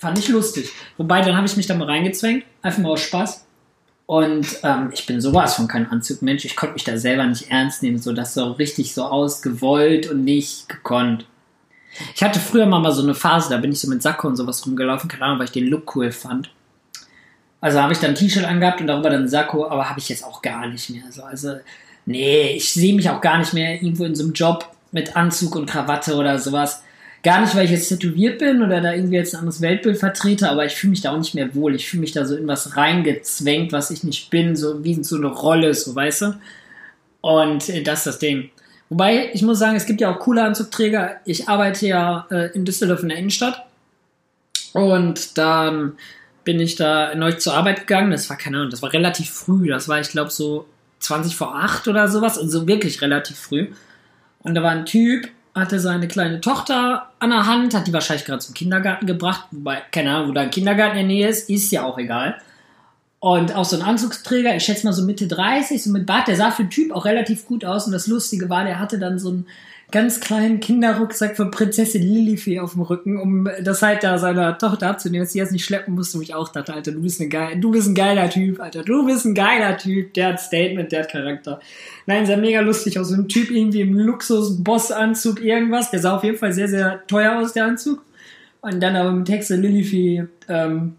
fand 0.00 0.18
ich 0.18 0.28
lustig. 0.28 0.72
Wobei, 0.96 1.20
dann 1.20 1.36
habe 1.36 1.46
ich 1.46 1.56
mich 1.56 1.66
da 1.66 1.74
mal 1.74 1.84
reingezwängt. 1.84 2.44
Einfach 2.62 2.80
mal 2.80 2.90
aus 2.90 3.02
Spaß. 3.02 3.46
Und 4.06 4.58
ähm, 4.64 4.90
ich 4.92 5.06
bin 5.06 5.20
sowas 5.20 5.54
von 5.54 5.68
kein 5.68 5.88
Anzugmensch. 5.88 6.44
Ich 6.44 6.56
konnte 6.56 6.72
mich 6.72 6.84
da 6.84 6.96
selber 6.96 7.26
nicht 7.26 7.50
ernst 7.50 7.82
nehmen. 7.82 7.98
So, 7.98 8.12
das 8.12 8.34
so 8.34 8.52
richtig 8.52 8.94
so 8.94 9.04
ausgewollt 9.04 10.10
und 10.10 10.24
nicht 10.24 10.68
gekonnt. 10.68 11.26
Ich 12.14 12.22
hatte 12.22 12.40
früher 12.40 12.66
mal, 12.66 12.90
so 12.92 13.02
eine 13.02 13.14
Phase, 13.14 13.50
da 13.50 13.58
bin 13.58 13.72
ich 13.72 13.80
so 13.80 13.88
mit 13.88 14.02
Sakko 14.02 14.28
und 14.28 14.36
sowas 14.36 14.66
rumgelaufen. 14.66 15.08
Keine 15.08 15.26
Ahnung, 15.26 15.38
weil 15.38 15.46
ich 15.46 15.52
den 15.52 15.68
Look 15.68 15.94
cool 15.94 16.10
fand. 16.10 16.50
Also 17.60 17.80
habe 17.80 17.92
ich 17.92 17.98
dann 17.98 18.10
ein 18.10 18.16
T-Shirt 18.16 18.44
angehabt 18.44 18.80
und 18.80 18.86
darüber 18.86 19.10
dann 19.10 19.28
Sakko, 19.28 19.68
aber 19.68 19.88
habe 19.88 20.00
ich 20.00 20.08
jetzt 20.08 20.24
auch 20.24 20.40
gar 20.40 20.66
nicht 20.66 20.88
mehr. 20.90 21.04
So, 21.10 21.22
also, 21.22 21.56
nee, 22.06 22.52
ich 22.56 22.72
sehe 22.72 22.94
mich 22.94 23.10
auch 23.10 23.20
gar 23.20 23.38
nicht 23.38 23.52
mehr 23.52 23.74
irgendwo 23.74 24.04
in 24.04 24.14
so 24.14 24.24
einem 24.24 24.32
Job 24.32 24.74
mit 24.92 25.14
Anzug 25.14 25.54
und 25.56 25.66
Krawatte 25.66 26.16
oder 26.16 26.38
sowas. 26.38 26.82
Gar 27.22 27.42
nicht, 27.42 27.54
weil 27.54 27.66
ich 27.66 27.70
jetzt 27.70 27.88
tätowiert 27.88 28.38
bin 28.38 28.62
oder 28.62 28.80
da 28.80 28.94
irgendwie 28.94 29.16
jetzt 29.16 29.34
ein 29.34 29.40
anderes 29.40 29.60
Weltbild 29.60 29.98
vertrete, 29.98 30.48
aber 30.48 30.64
ich 30.64 30.74
fühle 30.74 30.92
mich 30.92 31.02
da 31.02 31.12
auch 31.12 31.18
nicht 31.18 31.34
mehr 31.34 31.54
wohl. 31.54 31.74
Ich 31.74 31.88
fühle 31.88 32.00
mich 32.00 32.12
da 32.12 32.24
so 32.24 32.34
in 32.34 32.48
was 32.48 32.76
reingezwängt, 32.76 33.72
was 33.72 33.90
ich 33.90 34.04
nicht 34.04 34.30
bin, 34.30 34.56
so 34.56 34.82
wie 34.84 35.02
so 35.04 35.16
eine 35.16 35.26
Rolle, 35.26 35.74
so 35.74 35.94
weißt 35.94 36.22
du. 36.22 36.34
Und 37.20 37.68
äh, 37.68 37.82
das 37.82 38.00
ist 38.00 38.06
das 38.06 38.18
Ding. 38.20 38.50
Wobei, 38.88 39.30
ich 39.34 39.42
muss 39.42 39.58
sagen, 39.58 39.76
es 39.76 39.86
gibt 39.86 40.00
ja 40.00 40.12
auch 40.12 40.18
coole 40.18 40.42
Anzugträger. 40.42 41.20
Ich 41.26 41.48
arbeite 41.48 41.86
ja 41.86 42.26
äh, 42.30 42.50
in 42.54 42.64
Düsseldorf 42.64 43.02
in 43.02 43.10
der 43.10 43.18
Innenstadt. 43.18 43.66
Und 44.72 45.36
dann 45.36 45.92
bin 46.44 46.58
ich 46.58 46.76
da 46.76 47.14
neu 47.14 47.32
zur 47.32 47.54
Arbeit 47.54 47.80
gegangen. 47.80 48.10
Das 48.10 48.30
war 48.30 48.36
keine 48.36 48.56
Ahnung, 48.56 48.70
das 48.70 48.82
war 48.82 48.92
relativ 48.92 49.30
früh. 49.30 49.68
Das 49.68 49.88
war, 49.88 50.00
ich 50.00 50.08
glaube, 50.08 50.30
so 50.30 50.66
20 51.00 51.36
vor 51.36 51.54
8 51.54 51.86
oder 51.86 52.08
sowas. 52.08 52.38
Und 52.38 52.48
so 52.48 52.66
wirklich 52.66 53.02
relativ 53.02 53.38
früh. 53.38 53.68
Und 54.42 54.54
da 54.54 54.62
war 54.62 54.70
ein 54.70 54.86
Typ, 54.86 55.28
hatte 55.54 55.80
seine 55.80 56.08
kleine 56.08 56.40
Tochter 56.40 57.08
an 57.18 57.30
der 57.30 57.46
Hand, 57.46 57.74
hat 57.74 57.86
die 57.86 57.92
wahrscheinlich 57.92 58.24
gerade 58.24 58.40
zum 58.40 58.54
Kindergarten 58.54 59.06
gebracht, 59.06 59.46
wobei, 59.50 59.82
keine 59.90 60.14
Ahnung, 60.14 60.30
wo 60.30 60.32
da 60.32 60.42
ein 60.42 60.50
Kindergarten 60.50 60.96
in 60.96 61.08
der 61.08 61.16
Nähe 61.16 61.28
ist, 61.28 61.50
ist 61.50 61.70
ja 61.72 61.84
auch 61.84 61.98
egal. 61.98 62.36
Und 63.18 63.54
auch 63.54 63.66
so 63.66 63.76
ein 63.76 63.82
Anzugsträger, 63.82 64.56
ich 64.56 64.64
schätze 64.64 64.86
mal 64.86 64.92
so 64.92 65.04
Mitte 65.04 65.28
30, 65.28 65.82
so 65.82 65.90
mit 65.90 66.06
Bart, 66.06 66.28
der 66.28 66.36
sah 66.36 66.50
für 66.50 66.64
den 66.64 66.70
Typ 66.70 66.92
auch 66.92 67.04
relativ 67.04 67.46
gut 67.46 67.64
aus. 67.64 67.86
Und 67.86 67.92
das 67.92 68.06
Lustige 68.06 68.48
war, 68.48 68.64
der 68.64 68.78
hatte 68.78 68.98
dann 68.98 69.18
so 69.18 69.30
ein 69.30 69.46
ganz 69.90 70.20
kleinen 70.20 70.60
Kinderrucksack 70.60 71.36
von 71.36 71.50
Prinzessin 71.50 72.02
Lilifee 72.02 72.60
auf 72.60 72.72
dem 72.72 72.82
Rücken, 72.82 73.18
um 73.18 73.48
das 73.62 73.82
halt 73.82 74.02
da 74.02 74.18
seiner 74.18 74.56
Tochter 74.58 74.88
abzunehmen, 74.88 75.24
dass 75.24 75.32
sie 75.32 75.38
jetzt 75.38 75.52
nicht 75.52 75.64
schleppen 75.64 75.94
musste, 75.94 76.18
wo 76.18 76.22
ich 76.22 76.34
auch 76.34 76.48
dachte, 76.48 76.74
Alter, 76.74 76.92
du 76.92 77.02
bist, 77.02 77.20
eine 77.20 77.28
geil, 77.28 77.58
du 77.60 77.70
bist 77.70 77.88
ein 77.88 77.94
geiler 77.94 78.28
Typ, 78.30 78.60
Alter, 78.60 78.82
du 78.82 79.06
bist 79.06 79.24
ein 79.24 79.34
geiler 79.34 79.76
Typ, 79.76 80.14
der 80.14 80.28
hat 80.28 80.40
Statement, 80.40 80.92
der 80.92 81.02
hat 81.02 81.10
Charakter. 81.10 81.60
Nein, 82.06 82.26
sah 82.26 82.36
mega 82.36 82.60
lustig 82.60 82.98
aus, 82.98 83.08
so 83.08 83.14
ein 83.14 83.28
Typ 83.28 83.50
irgendwie 83.50 83.80
im 83.80 83.94
Luxus-Boss-Anzug, 83.94 85.42
irgendwas, 85.42 85.90
der 85.90 86.00
sah 86.00 86.16
auf 86.16 86.24
jeden 86.24 86.38
Fall 86.38 86.52
sehr, 86.52 86.68
sehr 86.68 87.06
teuer 87.06 87.38
aus, 87.38 87.52
der 87.52 87.66
Anzug. 87.66 88.02
Und 88.62 88.80
dann 88.80 88.96
aber 88.96 89.12
mit 89.12 89.26
Texte 89.26 89.56
Lilifee, 89.56 90.24
ähm, 90.48 90.96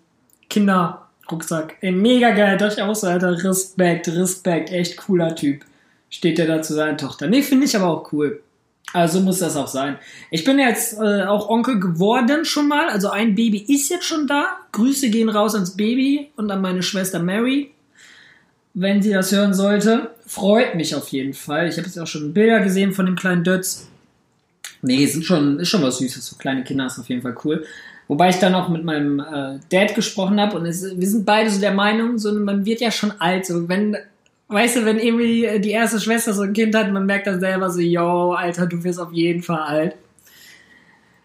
Kinderrucksack. 0.49 1.75
Ey, 1.81 1.91
mega 1.91 2.31
geil, 2.31 2.57
so, 2.59 3.07
Alter, 3.07 3.43
Respekt, 3.43 4.07
Respekt, 4.07 4.71
echt 4.71 4.97
cooler 4.97 5.35
Typ. 5.35 5.63
Steht 6.09 6.37
der 6.37 6.47
da 6.47 6.61
zu 6.61 6.73
seiner 6.73 6.97
Tochter. 6.97 7.27
Nee, 7.27 7.41
finde 7.41 7.65
ich 7.65 7.75
aber 7.75 7.87
auch 7.87 8.11
cool. 8.11 8.41
Also 8.93 9.21
muss 9.21 9.39
das 9.39 9.55
auch 9.55 9.67
sein. 9.67 9.97
Ich 10.31 10.43
bin 10.43 10.59
jetzt 10.59 10.97
äh, 10.99 11.23
auch 11.23 11.49
Onkel 11.49 11.79
geworden 11.79 12.43
schon 12.43 12.67
mal. 12.67 12.89
Also 12.89 13.09
ein 13.09 13.35
Baby 13.35 13.59
ist 13.67 13.89
jetzt 13.89 14.05
schon 14.05 14.27
da. 14.27 14.57
Grüße 14.73 15.09
gehen 15.09 15.29
raus 15.29 15.55
ans 15.55 15.77
Baby 15.77 16.31
und 16.35 16.51
an 16.51 16.61
meine 16.61 16.83
Schwester 16.83 17.19
Mary. 17.19 17.71
Wenn 18.73 19.01
sie 19.01 19.11
das 19.11 19.31
hören 19.31 19.53
sollte. 19.53 20.11
Freut 20.25 20.75
mich 20.75 20.95
auf 20.95 21.07
jeden 21.09 21.33
Fall. 21.33 21.67
Ich 21.67 21.77
habe 21.77 21.87
jetzt 21.87 21.99
auch 21.99 22.07
schon 22.07 22.33
Bilder 22.33 22.59
gesehen 22.59 22.93
von 22.93 23.05
dem 23.05 23.15
kleinen 23.15 23.43
Dötz. 23.43 23.87
Nee, 24.81 25.05
sind 25.05 25.25
schon, 25.25 25.59
ist 25.59 25.69
schon 25.69 25.83
was 25.83 25.99
Süßes. 25.99 26.25
So 26.25 26.35
kleine 26.37 26.63
Kinder 26.63 26.85
ist 26.87 26.99
auf 26.99 27.07
jeden 27.07 27.21
Fall 27.21 27.35
cool. 27.45 27.65
Wobei 28.07 28.29
ich 28.29 28.37
dann 28.37 28.55
auch 28.55 28.67
mit 28.67 28.83
meinem 28.83 29.19
äh, 29.19 29.59
Dad 29.69 29.95
gesprochen 29.95 30.39
habe 30.41 30.57
und 30.57 30.65
es, 30.65 30.83
wir 30.83 31.07
sind 31.07 31.25
beide 31.25 31.49
so 31.49 31.61
der 31.61 31.73
Meinung, 31.73 32.17
so 32.17 32.33
man 32.33 32.65
wird 32.65 32.81
ja 32.81 32.91
schon 32.91 33.13
alt. 33.19 33.45
So 33.45 33.69
wenn 33.69 33.95
weißt 34.51 34.77
du, 34.77 34.85
wenn 34.85 34.99
irgendwie 34.99 35.59
die 35.59 35.71
erste 35.71 35.99
Schwester 35.99 36.33
so 36.33 36.43
ein 36.43 36.53
Kind 36.53 36.75
hat, 36.75 36.91
man 36.91 37.05
merkt 37.05 37.27
dann 37.27 37.39
selber 37.39 37.69
so, 37.69 37.79
yo, 37.79 38.33
Alter, 38.33 38.67
du 38.67 38.83
wirst 38.83 38.99
auf 38.99 39.13
jeden 39.13 39.41
Fall 39.41 39.61
alt. 39.61 39.95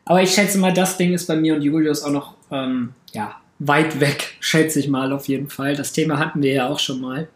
Aber 0.04 0.22
ich 0.22 0.30
schätze 0.30 0.58
mal, 0.58 0.72
das 0.72 0.96
Ding 0.96 1.12
ist 1.12 1.26
bei 1.26 1.36
mir 1.36 1.56
und 1.56 1.62
Julius 1.62 2.02
auch 2.02 2.12
noch, 2.12 2.34
ähm, 2.50 2.94
ja, 3.12 3.40
weit 3.58 4.00
weg, 4.00 4.36
schätze 4.40 4.78
ich 4.78 4.88
mal 4.88 5.12
auf 5.12 5.26
jeden 5.26 5.50
Fall. 5.50 5.74
Das 5.74 5.92
Thema 5.92 6.18
hatten 6.18 6.42
wir 6.42 6.52
ja 6.52 6.68
auch 6.68 6.78
schon 6.78 7.00
mal. 7.00 7.28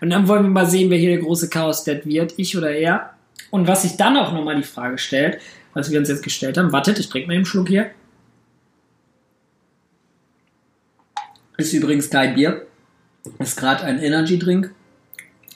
Und 0.00 0.10
dann 0.10 0.28
wollen 0.28 0.42
wir 0.42 0.50
mal 0.50 0.66
sehen, 0.66 0.90
wer 0.90 0.98
hier 0.98 1.10
der 1.10 1.24
große 1.24 1.48
Chaos-Dad 1.48 2.04
wird, 2.04 2.34
ich 2.36 2.56
oder 2.56 2.70
er. 2.70 3.14
Und 3.50 3.66
was 3.66 3.82
sich 3.82 3.96
dann 3.96 4.16
auch 4.16 4.32
nochmal 4.32 4.56
die 4.56 4.62
Frage 4.62 4.98
stellt, 4.98 5.40
was 5.72 5.90
wir 5.90 5.98
uns 5.98 6.08
jetzt 6.08 6.22
gestellt 6.22 6.58
haben, 6.58 6.72
wartet, 6.72 6.98
ich 6.98 7.08
trinke 7.08 7.28
mal 7.28 7.34
einen 7.34 7.46
Schluck 7.46 7.68
hier. 7.68 7.90
Ist 11.56 11.72
übrigens 11.72 12.10
kein 12.10 12.34
Bier. 12.34 12.66
Ist 13.38 13.56
gerade 13.56 13.84
ein 13.84 14.00
Energy-Drink 14.00 14.74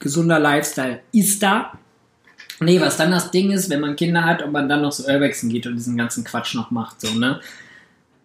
gesunder 0.02 0.38
Lifestyle 0.38 1.00
ist 1.12 1.42
da. 1.42 1.72
Nee, 2.60 2.80
was 2.80 2.96
dann 2.96 3.10
das 3.10 3.30
Ding 3.30 3.50
ist, 3.50 3.70
wenn 3.70 3.80
man 3.80 3.96
Kinder 3.96 4.24
hat 4.24 4.42
und 4.42 4.52
man 4.52 4.68
dann 4.68 4.82
noch 4.82 4.92
so 4.92 5.10
Urbexen 5.10 5.48
geht 5.48 5.66
und 5.66 5.76
diesen 5.76 5.96
ganzen 5.96 6.24
Quatsch 6.24 6.54
noch 6.54 6.70
macht, 6.70 7.00
so, 7.00 7.14
ne? 7.14 7.40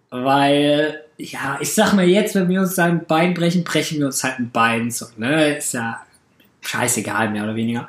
Weil, 0.10 1.02
ja, 1.18 1.58
ich 1.60 1.74
sag 1.74 1.94
mal 1.94 2.08
jetzt, 2.08 2.36
wenn 2.36 2.50
wir 2.50 2.62
uns 2.62 2.78
ein 2.78 3.06
Bein 3.06 3.34
brechen, 3.34 3.64
brechen 3.64 4.00
wir 4.00 4.06
uns 4.08 4.24
halt 4.24 4.40
ein 4.40 4.52
Bein, 4.52 4.92
so, 4.92 5.06
ne? 5.18 5.58
Ist 5.58 5.74
ja 5.74 6.02
scheißegal, 6.62 7.30
mehr 7.30 7.44
oder 7.44 7.56
weniger. 7.56 7.88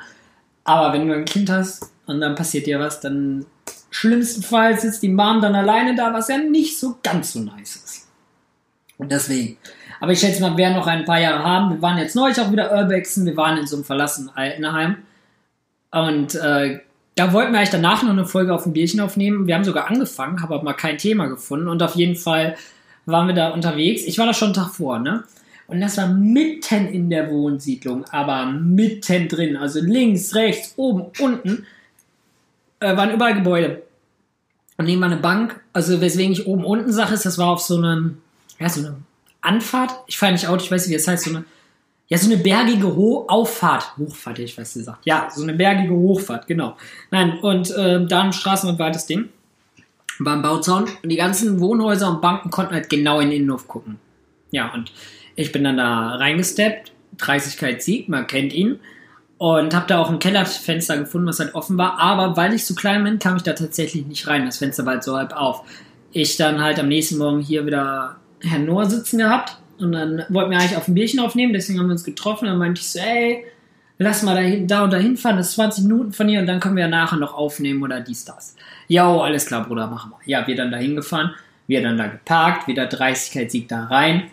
Aber 0.63 0.93
wenn 0.93 1.07
du 1.07 1.13
ein 1.13 1.25
Kind 1.25 1.49
hast 1.49 1.91
und 2.05 2.21
dann 2.21 2.35
passiert 2.35 2.65
dir 2.65 2.79
was, 2.79 2.99
dann 2.99 3.45
schlimmstenfalls 3.91 4.81
sitzt 4.81 5.03
die 5.03 5.09
Mom 5.09 5.41
dann 5.41 5.55
alleine 5.55 5.95
da, 5.95 6.13
was 6.13 6.29
ja 6.29 6.37
nicht 6.37 6.79
so 6.79 6.97
ganz 7.03 7.33
so 7.33 7.39
nice 7.39 7.75
ist. 7.75 8.07
Und 8.97 9.11
deswegen, 9.11 9.57
aber 9.99 10.11
ich 10.11 10.19
schätze 10.19 10.41
mal, 10.41 10.51
wir 10.51 10.57
werden 10.57 10.75
noch 10.75 10.87
ein 10.87 11.05
paar 11.05 11.19
Jahre 11.19 11.43
haben. 11.43 11.71
Wir 11.71 11.81
waren 11.81 11.97
jetzt 11.97 12.15
neulich 12.15 12.39
auch 12.39 12.51
wieder 12.51 12.71
Urbexen. 12.71 13.25
Wir 13.25 13.35
waren 13.35 13.57
in 13.57 13.67
so 13.67 13.75
einem 13.75 13.85
verlassenen 13.85 14.29
Altenheim. 14.35 14.97
Und 15.91 16.35
äh, 16.35 16.79
da 17.15 17.33
wollten 17.33 17.51
wir 17.51 17.59
eigentlich 17.59 17.69
danach 17.69 18.01
noch 18.03 18.11
eine 18.11 18.25
Folge 18.25 18.53
auf 18.53 18.63
dem 18.63 18.73
Bierchen 18.73 19.01
aufnehmen. 19.01 19.47
Wir 19.47 19.55
haben 19.55 19.65
sogar 19.65 19.89
angefangen, 19.89 20.41
habe 20.41 20.55
aber 20.55 20.63
mal 20.63 20.73
kein 20.73 20.97
Thema 20.97 21.27
gefunden. 21.27 21.67
Und 21.67 21.83
auf 21.83 21.95
jeden 21.95 22.15
Fall 22.15 22.55
waren 23.05 23.27
wir 23.27 23.35
da 23.35 23.49
unterwegs. 23.49 24.03
Ich 24.05 24.17
war 24.17 24.25
da 24.25 24.33
schon 24.33 24.47
einen 24.47 24.55
Tag 24.55 24.69
vor, 24.69 24.99
ne? 24.99 25.23
Und 25.67 25.81
das 25.81 25.97
war 25.97 26.07
mitten 26.07 26.87
in 26.87 27.09
der 27.09 27.29
Wohnsiedlung, 27.29 28.05
aber 28.05 28.47
mitten 28.47 29.27
drin. 29.27 29.55
Also 29.55 29.79
links, 29.81 30.33
rechts, 30.33 30.73
oben, 30.77 31.11
unten 31.19 31.65
äh, 32.79 32.95
waren 32.97 33.11
überall 33.11 33.35
Gebäude. 33.35 33.83
Und 34.77 34.85
neben 34.85 35.01
war 35.01 35.11
eine 35.11 35.19
Bank. 35.19 35.59
Also 35.73 36.01
weswegen 36.01 36.31
ich 36.31 36.47
oben 36.47 36.63
unten 36.63 36.91
sage, 36.91 37.13
ist, 37.13 37.25
das 37.25 37.37
war 37.37 37.49
auf 37.49 37.59
so 37.59 37.77
einem, 37.77 38.17
ja, 38.59 38.69
so 38.69 38.79
einem 38.79 39.03
Anfahrt, 39.41 39.91
ich 40.07 40.17
fahre 40.17 40.33
nicht 40.33 40.47
Auto, 40.47 40.63
ich 40.63 40.71
weiß 40.71 40.83
nicht, 40.83 40.91
wie 40.91 40.97
das 40.97 41.07
heißt, 41.07 41.25
so 41.25 41.29
eine, 41.31 41.45
ja, 42.07 42.17
so 42.17 42.31
eine 42.31 42.41
bergige 42.41 42.95
Ho 42.95 43.25
Auffahrt, 43.27 43.97
Hochfahrt, 43.97 44.39
ich 44.39 44.57
weiß, 44.57 44.75
wie 44.75 44.79
gesagt. 44.79 45.05
Ja, 45.05 45.29
so 45.33 45.43
eine 45.43 45.53
bergige 45.53 45.93
Hochfahrt, 45.93 46.47
genau. 46.47 46.75
Nein, 47.11 47.39
und 47.39 47.71
äh, 47.71 48.05
da 48.05 48.25
im 48.25 48.31
Straßenrand 48.31 48.79
war 48.79 48.91
das 48.91 49.05
Ding, 49.05 49.29
beim 50.19 50.41
Bauzaun. 50.41 50.85
Und 51.03 51.09
die 51.09 51.15
ganzen 51.15 51.59
Wohnhäuser 51.59 52.09
und 52.09 52.21
Banken 52.21 52.49
konnten 52.49 52.73
halt 52.73 52.89
genau 52.89 53.19
in 53.19 53.29
den 53.29 53.41
Innenhof 53.41 53.67
gucken. 53.67 53.99
Ja, 54.51 54.73
und 54.73 54.91
ich 55.35 55.51
bin 55.51 55.63
dann 55.63 55.77
da 55.77 56.15
reingesteppt, 56.15 56.91
30 57.17 57.81
Sieg, 57.81 58.09
man 58.09 58.27
kennt 58.27 58.53
ihn. 58.53 58.79
Und 59.37 59.73
habe 59.73 59.87
da 59.87 59.99
auch 59.99 60.09
ein 60.09 60.19
Kellerfenster 60.19 60.97
gefunden, 60.97 61.27
was 61.27 61.39
halt 61.39 61.55
offen 61.55 61.77
war. 61.77 61.97
Aber 61.97 62.35
weil 62.35 62.53
ich 62.53 62.65
so 62.65 62.75
klein 62.75 63.05
bin, 63.05 63.19
kam 63.19 63.37
ich 63.37 63.43
da 63.43 63.53
tatsächlich 63.53 64.05
nicht 64.05 64.27
rein. 64.27 64.45
Das 64.45 64.57
Fenster 64.57 64.85
war 64.85 64.95
halt 64.95 65.03
so 65.03 65.15
halb 65.15 65.31
auf. 65.31 65.63
Ich 66.11 66.35
dann 66.35 66.61
halt 66.61 66.77
am 66.77 66.89
nächsten 66.89 67.17
Morgen 67.17 67.39
hier 67.39 67.65
wieder 67.65 68.18
Herrn 68.41 68.65
Noah 68.65 68.89
sitzen 68.89 69.19
gehabt 69.19 69.57
und 69.79 69.91
dann 69.91 70.23
wollten 70.29 70.51
wir 70.51 70.57
eigentlich 70.57 70.77
auf 70.77 70.87
ein 70.87 70.93
Bierchen 70.93 71.19
aufnehmen, 71.19 71.53
deswegen 71.53 71.79
haben 71.79 71.87
wir 71.87 71.93
uns 71.93 72.03
getroffen. 72.03 72.45
Dann 72.45 72.57
meinte 72.57 72.81
ich 72.81 72.89
so, 72.89 72.99
ey, 72.99 73.45
lass 73.97 74.23
mal 74.23 74.35
da, 74.35 74.65
da 74.65 74.83
und 74.83 74.93
da 74.93 74.97
hinfahren, 74.97 75.37
das 75.37 75.49
ist 75.49 75.55
20 75.55 75.83
Minuten 75.85 76.13
von 76.13 76.27
hier 76.27 76.39
und 76.39 76.47
dann 76.47 76.59
können 76.59 76.75
wir 76.75 76.83
ja 76.83 76.89
nachher 76.89 77.17
noch 77.17 77.33
aufnehmen 77.33 77.83
oder 77.83 78.01
dies, 78.01 78.25
das. 78.25 78.55
Ja, 78.87 79.07
alles 79.17 79.45
klar, 79.45 79.65
Bruder, 79.65 79.87
machen 79.87 80.11
wir. 80.11 80.19
Ja, 80.25 80.47
wir 80.47 80.55
dann 80.55 80.71
da 80.71 80.77
hingefahren. 80.77 81.31
Wir 81.67 81.83
dann 81.83 81.97
da 81.97 82.07
geparkt, 82.07 82.67
wieder 82.67 82.87
Dreistigkeitssieg 82.87 83.67
da 83.67 83.85
rein, 83.85 84.23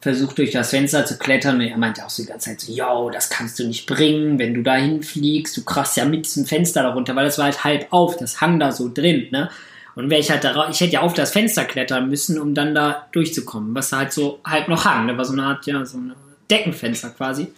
versucht 0.00 0.38
durch 0.38 0.52
das 0.52 0.70
Fenster 0.70 1.04
zu 1.04 1.18
klettern 1.18 1.56
und 1.56 1.60
er 1.60 1.76
meinte 1.76 2.02
auch 2.06 2.08
so 2.08 2.22
die 2.22 2.28
ganze 2.28 2.50
Zeit 2.50 2.60
so, 2.62 2.72
yo, 2.72 3.10
das 3.10 3.28
kannst 3.28 3.58
du 3.58 3.66
nicht 3.66 3.86
bringen, 3.86 4.38
wenn 4.38 4.54
du 4.54 4.62
da 4.62 4.76
hinfliegst, 4.76 5.54
du 5.56 5.62
krachst 5.62 5.98
ja 5.98 6.06
mit 6.06 6.24
diesem 6.24 6.46
Fenster 6.46 6.82
darunter, 6.84 7.14
weil 7.14 7.26
das 7.26 7.36
war 7.36 7.44
halt 7.44 7.64
halb 7.64 7.86
auf, 7.90 8.16
das 8.16 8.40
hang 8.40 8.58
da 8.58 8.72
so 8.72 8.90
drin, 8.92 9.26
ne? 9.30 9.50
Und 9.96 10.10
wäre 10.10 10.20
ich 10.20 10.30
halt 10.30 10.44
da, 10.44 10.68
ich 10.70 10.78
hätte 10.80 10.92
ja 10.92 11.00
auf 11.00 11.14
das 11.14 11.32
Fenster 11.32 11.64
klettern 11.64 12.08
müssen, 12.10 12.38
um 12.38 12.54
dann 12.54 12.74
da 12.74 13.08
durchzukommen, 13.12 13.74
was 13.74 13.90
da 13.90 13.96
halt 13.96 14.12
so 14.12 14.40
halb 14.44 14.68
noch 14.68 14.84
hang, 14.84 15.06
ne? 15.06 15.16
War 15.16 15.24
so 15.24 15.32
eine 15.32 15.44
Art, 15.44 15.66
ja, 15.66 15.84
so 15.86 15.96
ein 15.96 16.12
Deckenfenster 16.50 17.10
quasi. 17.10 17.48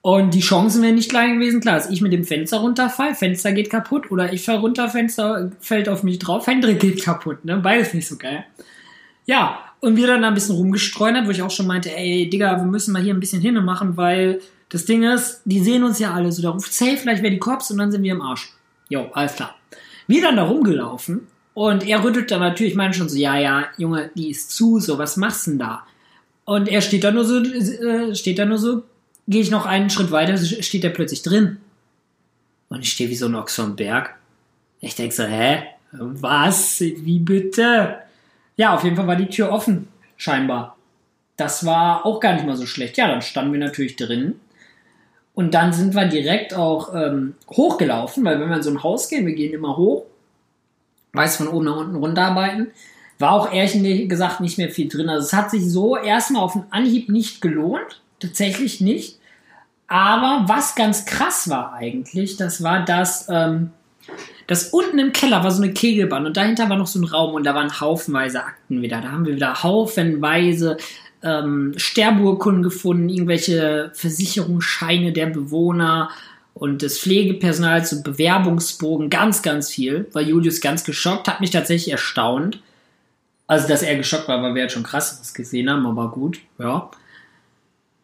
Und 0.00 0.32
die 0.32 0.40
Chancen 0.40 0.80
wären 0.82 0.94
nicht 0.94 1.10
klein 1.10 1.40
gewesen, 1.40 1.60
klar, 1.60 1.74
dass 1.74 1.90
ich 1.90 2.00
mit 2.00 2.12
dem 2.12 2.22
Fenster 2.22 2.58
runterfall, 2.58 3.16
Fenster 3.16 3.50
geht 3.50 3.68
kaputt, 3.68 4.12
oder 4.12 4.32
ich 4.32 4.44
fall 4.44 4.58
runter, 4.58 4.88
Fenster 4.88 5.50
fällt 5.58 5.88
auf 5.88 6.04
mich 6.04 6.20
drauf, 6.20 6.46
Hendrik 6.46 6.78
geht 6.78 7.02
kaputt, 7.02 7.44
ne? 7.44 7.56
Beides 7.56 7.92
nicht 7.92 8.06
so 8.06 8.16
geil. 8.16 8.46
Ja, 9.26 9.58
und 9.80 9.96
wir 9.96 10.06
dann 10.06 10.22
da 10.22 10.28
ein 10.28 10.34
bisschen 10.34 10.54
rumgestreunert, 10.54 11.26
wo 11.26 11.32
ich 11.32 11.42
auch 11.42 11.50
schon 11.50 11.66
meinte, 11.66 11.94
ey, 11.94 12.30
Digga, 12.30 12.58
wir 12.58 12.64
müssen 12.64 12.92
mal 12.92 13.02
hier 13.02 13.12
ein 13.12 13.18
bisschen 13.18 13.42
hin 13.42 13.54
machen, 13.64 13.96
weil 13.96 14.40
das 14.68 14.84
Ding 14.84 15.02
ist, 15.02 15.42
die 15.44 15.58
sehen 15.58 15.82
uns 15.82 15.98
ja 15.98 16.14
alle 16.14 16.30
so, 16.30 16.42
da 16.42 16.50
ruft 16.50 16.72
safe, 16.72 16.96
vielleicht 16.96 17.24
wäre 17.24 17.32
die 17.32 17.40
Cops 17.40 17.72
und 17.72 17.78
dann 17.78 17.90
sind 17.90 18.04
wir 18.04 18.12
im 18.12 18.22
Arsch. 18.22 18.52
Jo, 18.88 19.10
alles 19.12 19.34
klar. 19.34 19.56
Wir 20.06 20.22
dann 20.22 20.36
da 20.36 20.44
rumgelaufen 20.44 21.26
und 21.56 21.88
er 21.88 22.04
rüttelt 22.04 22.30
dann 22.30 22.40
natürlich 22.40 22.74
schon 22.94 23.08
so, 23.08 23.16
ja, 23.16 23.38
ja, 23.38 23.64
Junge, 23.78 24.10
die 24.14 24.28
ist 24.28 24.50
zu, 24.50 24.78
so, 24.78 24.98
was 24.98 25.16
machst 25.16 25.46
du 25.46 25.52
denn 25.52 25.60
da? 25.60 25.86
Und 26.44 26.68
er 26.68 26.82
steht 26.82 27.02
da 27.02 27.10
nur 27.10 27.24
so, 27.24 27.38
äh, 27.40 28.14
steht 28.14 28.38
da 28.38 28.44
nur 28.44 28.58
so, 28.58 28.82
gehe 29.26 29.40
ich 29.40 29.50
noch 29.50 29.64
einen 29.64 29.88
Schritt 29.88 30.10
weiter, 30.10 30.36
steht 30.36 30.84
er 30.84 30.90
plötzlich 30.90 31.22
drin. 31.22 31.56
Und 32.68 32.82
ich 32.82 32.92
stehe 32.92 33.08
wie 33.08 33.16
so 33.16 33.24
ein 33.24 33.34
Ochs 33.34 33.54
vom 33.54 33.74
Berg. 33.74 34.16
Ich 34.80 34.96
denke 34.96 35.14
so, 35.14 35.22
hä? 35.22 35.62
Was? 35.92 36.78
Wie 36.80 37.20
bitte? 37.20 38.00
Ja, 38.58 38.74
auf 38.74 38.84
jeden 38.84 38.96
Fall 38.96 39.06
war 39.06 39.16
die 39.16 39.30
Tür 39.30 39.50
offen, 39.50 39.88
scheinbar. 40.18 40.76
Das 41.38 41.64
war 41.64 42.04
auch 42.04 42.20
gar 42.20 42.34
nicht 42.34 42.44
mal 42.44 42.58
so 42.58 42.66
schlecht. 42.66 42.98
Ja, 42.98 43.08
dann 43.08 43.22
standen 43.22 43.54
wir 43.54 43.60
natürlich 43.60 43.96
drin. 43.96 44.38
Und 45.32 45.54
dann 45.54 45.72
sind 45.72 45.94
wir 45.94 46.04
direkt 46.04 46.52
auch 46.52 46.94
ähm, 46.94 47.34
hochgelaufen, 47.48 48.26
weil 48.26 48.38
wenn 48.40 48.50
wir 48.50 48.56
in 48.56 48.62
so 48.62 48.70
ein 48.70 48.82
Haus 48.82 49.08
gehen, 49.08 49.24
wir 49.24 49.34
gehen 49.34 49.54
immer 49.54 49.78
hoch, 49.78 50.04
weiß 51.16 51.36
von 51.36 51.48
oben 51.48 51.64
nach 51.64 51.76
unten 51.76 51.96
runterarbeiten, 51.96 52.68
war 53.18 53.32
auch 53.32 53.52
ehrlich 53.52 54.08
gesagt 54.08 54.40
nicht 54.40 54.58
mehr 54.58 54.70
viel 54.70 54.88
drin. 54.88 55.08
Also 55.08 55.26
es 55.26 55.32
hat 55.32 55.50
sich 55.50 55.70
so 55.70 55.96
erstmal 55.96 56.42
auf 56.42 56.52
den 56.52 56.64
Anhieb 56.70 57.08
nicht 57.08 57.40
gelohnt, 57.40 58.02
tatsächlich 58.20 58.80
nicht. 58.80 59.18
Aber 59.88 60.44
was 60.48 60.74
ganz 60.74 61.06
krass 61.06 61.48
war 61.48 61.72
eigentlich, 61.74 62.36
das 62.36 62.62
war, 62.62 62.84
dass 62.84 63.28
ähm, 63.30 63.70
das 64.46 64.68
unten 64.70 64.98
im 64.98 65.12
Keller 65.12 65.42
war 65.42 65.50
so 65.50 65.62
eine 65.62 65.72
Kegelbahn 65.72 66.26
und 66.26 66.36
dahinter 66.36 66.68
war 66.68 66.76
noch 66.76 66.86
so 66.86 67.00
ein 67.00 67.04
Raum 67.04 67.34
und 67.34 67.44
da 67.44 67.54
waren 67.54 67.80
haufenweise 67.80 68.44
Akten 68.44 68.82
wieder. 68.82 69.00
Da 69.00 69.12
haben 69.12 69.26
wir 69.26 69.34
wieder 69.34 69.62
haufenweise 69.62 70.76
ähm, 71.22 71.74
Sterbeurkunden 71.76 72.62
gefunden, 72.62 73.08
irgendwelche 73.08 73.90
Versicherungsscheine 73.94 75.12
der 75.12 75.26
Bewohner 75.26 76.10
und 76.58 76.80
des 76.80 76.98
Pflegepersonals 76.98 77.92
und 77.92 78.02
Bewerbungsbogen, 78.02 79.10
ganz, 79.10 79.42
ganz 79.42 79.70
viel. 79.70 80.08
War 80.12 80.22
Julius 80.22 80.62
ganz 80.62 80.84
geschockt, 80.84 81.28
hat 81.28 81.42
mich 81.42 81.50
tatsächlich 81.50 81.92
erstaunt. 81.92 82.60
Also, 83.46 83.68
dass 83.68 83.82
er 83.82 83.94
geschockt 83.96 84.26
war, 84.26 84.42
weil 84.42 84.54
wir 84.54 84.62
jetzt 84.62 84.72
schon 84.72 84.82
krass 84.82 85.18
was 85.20 85.34
gesehen 85.34 85.68
haben, 85.68 85.86
aber 85.86 86.10
gut, 86.10 86.40
ja. 86.58 86.90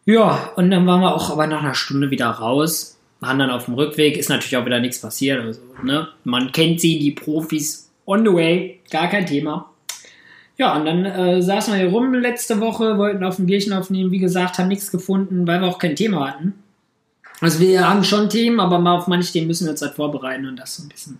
Ja, 0.05 0.51
und 0.55 0.69
dann 0.69 0.85
waren 0.85 1.01
wir 1.01 1.15
auch 1.15 1.31
aber 1.31 1.47
nach 1.47 1.63
einer 1.63 1.73
Stunde 1.73 2.11
wieder 2.11 2.27
raus, 2.27 2.99
waren 3.21 3.39
dann 3.39 3.49
auf 3.49 3.65
dem 3.65 3.73
Rückweg, 3.73 4.17
ist 4.17 4.29
natürlich 4.29 4.55
auch 4.55 4.65
wieder 4.67 4.79
nichts 4.79 5.01
passiert. 5.01 5.41
Also, 5.43 5.61
ne? 5.81 6.09
Man 6.23 6.51
kennt 6.51 6.79
sie, 6.79 6.99
die 6.99 7.11
Profis 7.11 7.89
on 8.05 8.23
the 8.23 8.33
way, 8.33 8.81
gar 8.91 9.09
kein 9.09 9.25
Thema. 9.25 9.71
Ja, 10.59 10.75
und 10.75 10.85
dann 10.85 11.05
äh, 11.05 11.41
saßen 11.41 11.73
wir 11.73 11.79
hier 11.79 11.89
rum 11.89 12.13
letzte 12.13 12.59
Woche, 12.59 12.99
wollten 12.99 13.23
auf 13.23 13.39
ein 13.39 13.47
Bierchen 13.47 13.73
aufnehmen, 13.73 14.11
wie 14.11 14.19
gesagt, 14.19 14.59
haben 14.59 14.67
nichts 14.67 14.91
gefunden, 14.91 15.47
weil 15.47 15.59
wir 15.59 15.67
auch 15.67 15.79
kein 15.79 15.95
Thema 15.95 16.29
hatten. 16.29 16.62
Also 17.43 17.59
wir 17.59 17.87
haben 17.87 18.03
schon 18.03 18.29
Themen, 18.29 18.59
aber 18.59 18.79
mal 18.79 18.97
auf 18.97 19.07
manche 19.07 19.31
Themen 19.31 19.47
müssen 19.47 19.65
wir 19.65 19.71
uns 19.71 19.81
halt 19.81 19.95
vorbereiten 19.95 20.47
und 20.47 20.55
das 20.55 20.75
so 20.75 20.83
ein 20.83 20.89
bisschen 20.89 21.19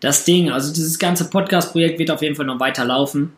das 0.00 0.24
Ding. 0.24 0.50
Also 0.50 0.72
dieses 0.72 0.98
ganze 0.98 1.30
Podcast-Projekt 1.30 1.98
wird 1.98 2.10
auf 2.10 2.22
jeden 2.22 2.36
Fall 2.36 2.46
noch 2.46 2.60
weiter 2.60 2.84
laufen. 2.84 3.32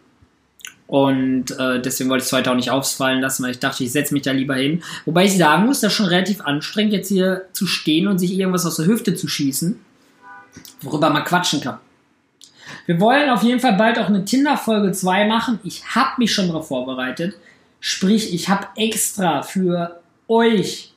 Und 0.86 1.56
äh, 1.56 1.80
deswegen 1.80 2.10
wollte 2.10 2.22
ich 2.22 2.26
es 2.26 2.32
heute 2.32 2.50
auch 2.50 2.56
nicht 2.56 2.70
aufsfallen 2.70 3.20
lassen, 3.20 3.44
weil 3.44 3.52
ich 3.52 3.60
dachte, 3.60 3.84
ich 3.84 3.92
setze 3.92 4.12
mich 4.12 4.24
da 4.24 4.32
lieber 4.32 4.56
hin. 4.56 4.82
Wobei 5.04 5.26
ich 5.26 5.36
sagen 5.36 5.66
muss, 5.66 5.80
das 5.80 5.92
ist 5.92 5.96
schon 5.96 6.06
relativ 6.06 6.40
anstrengend, 6.40 6.92
jetzt 6.92 7.08
hier 7.08 7.46
zu 7.52 7.68
stehen 7.68 8.08
und 8.08 8.18
sich 8.18 8.36
irgendwas 8.36 8.66
aus 8.66 8.76
der 8.76 8.86
Hüfte 8.86 9.14
zu 9.14 9.28
schießen, 9.28 9.78
worüber 10.80 11.10
man 11.10 11.22
quatschen 11.22 11.60
kann. 11.60 11.78
Wir 12.86 13.00
wollen 13.00 13.30
auf 13.30 13.44
jeden 13.44 13.60
Fall 13.60 13.74
bald 13.74 14.00
auch 14.00 14.08
eine 14.08 14.24
Tinder-Folge 14.24 14.90
2 14.90 15.28
machen. 15.28 15.60
Ich 15.62 15.84
habe 15.94 16.14
mich 16.18 16.34
schon 16.34 16.48
darauf 16.48 16.66
vorbereitet. 16.66 17.36
Sprich, 17.78 18.34
ich 18.34 18.48
habe 18.48 18.66
extra 18.74 19.42
für 19.42 20.00
euch, 20.26 20.89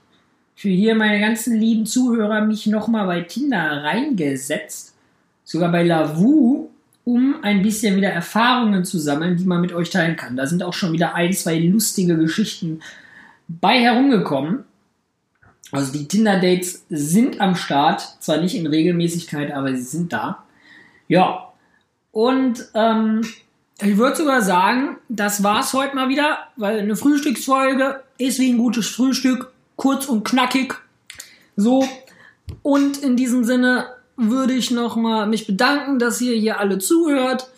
für 0.55 0.69
hier 0.69 0.95
meine 0.95 1.19
ganzen 1.19 1.59
lieben 1.59 1.85
Zuhörer, 1.85 2.41
mich 2.41 2.67
nochmal 2.67 3.05
bei 3.07 3.21
Tinder 3.21 3.83
reingesetzt. 3.83 4.93
Sogar 5.43 5.71
bei 5.71 5.83
Lavu 5.83 6.69
um 7.05 7.35
ein 7.41 7.61
bisschen 7.61 7.95
wieder 7.95 8.09
Erfahrungen 8.09 8.85
zu 8.85 8.97
sammeln, 8.97 9.35
die 9.35 9.45
man 9.45 9.61
mit 9.61 9.73
euch 9.73 9.89
teilen 9.89 10.15
kann. 10.15 10.37
Da 10.37 10.47
sind 10.47 10.63
auch 10.63 10.73
schon 10.73 10.93
wieder 10.93 11.15
ein, 11.15 11.33
zwei 11.33 11.59
lustige 11.59 12.17
Geschichten 12.17 12.81
bei 13.47 13.79
herumgekommen. 13.79 14.63
Also 15.71 15.91
die 15.91 16.07
Tinder-Dates 16.07 16.85
sind 16.89 17.41
am 17.41 17.55
Start, 17.55 18.17
zwar 18.21 18.37
nicht 18.37 18.55
in 18.55 18.67
Regelmäßigkeit, 18.67 19.51
aber 19.51 19.75
sie 19.75 19.81
sind 19.81 20.13
da. 20.13 20.43
Ja, 21.07 21.51
und 22.11 22.69
ähm, 22.75 23.21
ich 23.81 23.97
würde 23.97 24.15
sogar 24.15 24.41
sagen, 24.41 24.97
das 25.09 25.43
war's 25.43 25.73
heute 25.73 25.95
mal 25.95 26.09
wieder, 26.09 26.37
weil 26.55 26.79
eine 26.79 26.95
Frühstücksfolge 26.95 28.01
ist 28.17 28.39
wie 28.39 28.51
ein 28.51 28.59
gutes 28.59 28.87
Frühstück, 28.87 29.51
kurz 29.83 30.05
und 30.05 30.23
knackig. 30.23 30.75
So, 31.57 31.85
und 32.61 33.03
in 33.03 33.17
diesem 33.17 33.43
Sinne 33.43 33.87
würde 34.15 34.53
ich 34.53 34.71
nochmal 34.71 35.27
mich 35.27 35.45
bedanken, 35.45 35.99
dass 35.99 36.21
ihr 36.21 36.37
hier 36.37 36.61
alle 36.61 36.79
zuhört. 36.79 37.49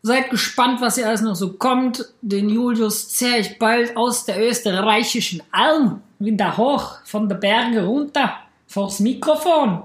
Seid 0.00 0.30
gespannt, 0.30 0.80
was 0.80 0.94
hier 0.94 1.06
alles 1.06 1.20
noch 1.20 1.34
so 1.34 1.52
kommt. 1.52 2.06
Den 2.22 2.48
Julius 2.48 3.10
zerre 3.10 3.40
ich 3.40 3.58
bald 3.58 3.98
aus 3.98 4.24
der 4.24 4.42
österreichischen 4.48 5.42
Alm 5.52 6.00
wieder 6.18 6.56
hoch, 6.56 7.00
von 7.04 7.28
der 7.28 7.36
Berge 7.36 7.84
runter, 7.84 8.32
vors 8.66 9.00
Mikrofon. 9.00 9.82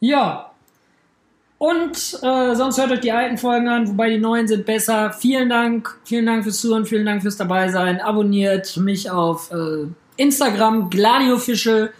Ja. 0.00 0.50
Und 1.56 2.18
äh, 2.20 2.54
sonst 2.54 2.76
hört 2.76 2.90
euch 2.90 3.00
die 3.00 3.12
alten 3.12 3.38
Folgen 3.38 3.68
an, 3.68 3.88
wobei 3.88 4.10
die 4.10 4.18
neuen 4.18 4.46
sind 4.46 4.66
besser. 4.66 5.10
Vielen 5.14 5.48
Dank, 5.48 5.98
vielen 6.04 6.26
Dank 6.26 6.44
fürs 6.44 6.60
Zuhören, 6.60 6.84
vielen 6.84 7.06
Dank 7.06 7.22
fürs 7.22 7.38
dabei 7.38 7.70
sein. 7.70 8.02
Abonniert 8.02 8.76
mich 8.76 9.10
auf 9.10 9.50
äh, 9.52 9.86
Instagram, 10.16 10.90
Gladioofficial. 10.90 11.92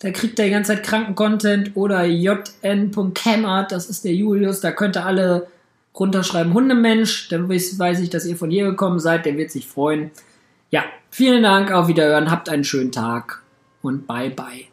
Da 0.00 0.10
kriegt 0.10 0.38
er 0.38 0.44
die 0.44 0.52
ganze 0.52 0.74
Zeit 0.74 0.84
kranken 0.84 1.14
Content 1.16 1.72
oder 1.74 2.04
jn.cammert, 2.04 3.72
das 3.72 3.90
ist 3.90 4.04
der 4.04 4.14
Julius, 4.14 4.60
da 4.60 4.70
könnt 4.70 4.96
ihr 4.96 5.04
alle 5.04 5.48
runterschreiben 5.98 6.54
Hundemensch, 6.54 7.28
dann 7.28 7.48
weiß 7.48 8.00
ich, 8.00 8.08
dass 8.08 8.24
ihr 8.24 8.36
von 8.36 8.50
hier 8.50 8.66
gekommen 8.66 9.00
seid, 9.00 9.26
der 9.26 9.36
wird 9.36 9.50
sich 9.50 9.66
freuen. 9.66 10.12
Ja, 10.70 10.84
vielen 11.10 11.42
Dank, 11.42 11.72
auf 11.72 11.88
Wiederhören, 11.88 12.30
habt 12.30 12.48
einen 12.48 12.62
schönen 12.62 12.92
Tag 12.92 13.42
und 13.82 14.06
bye 14.06 14.30
bye. 14.30 14.67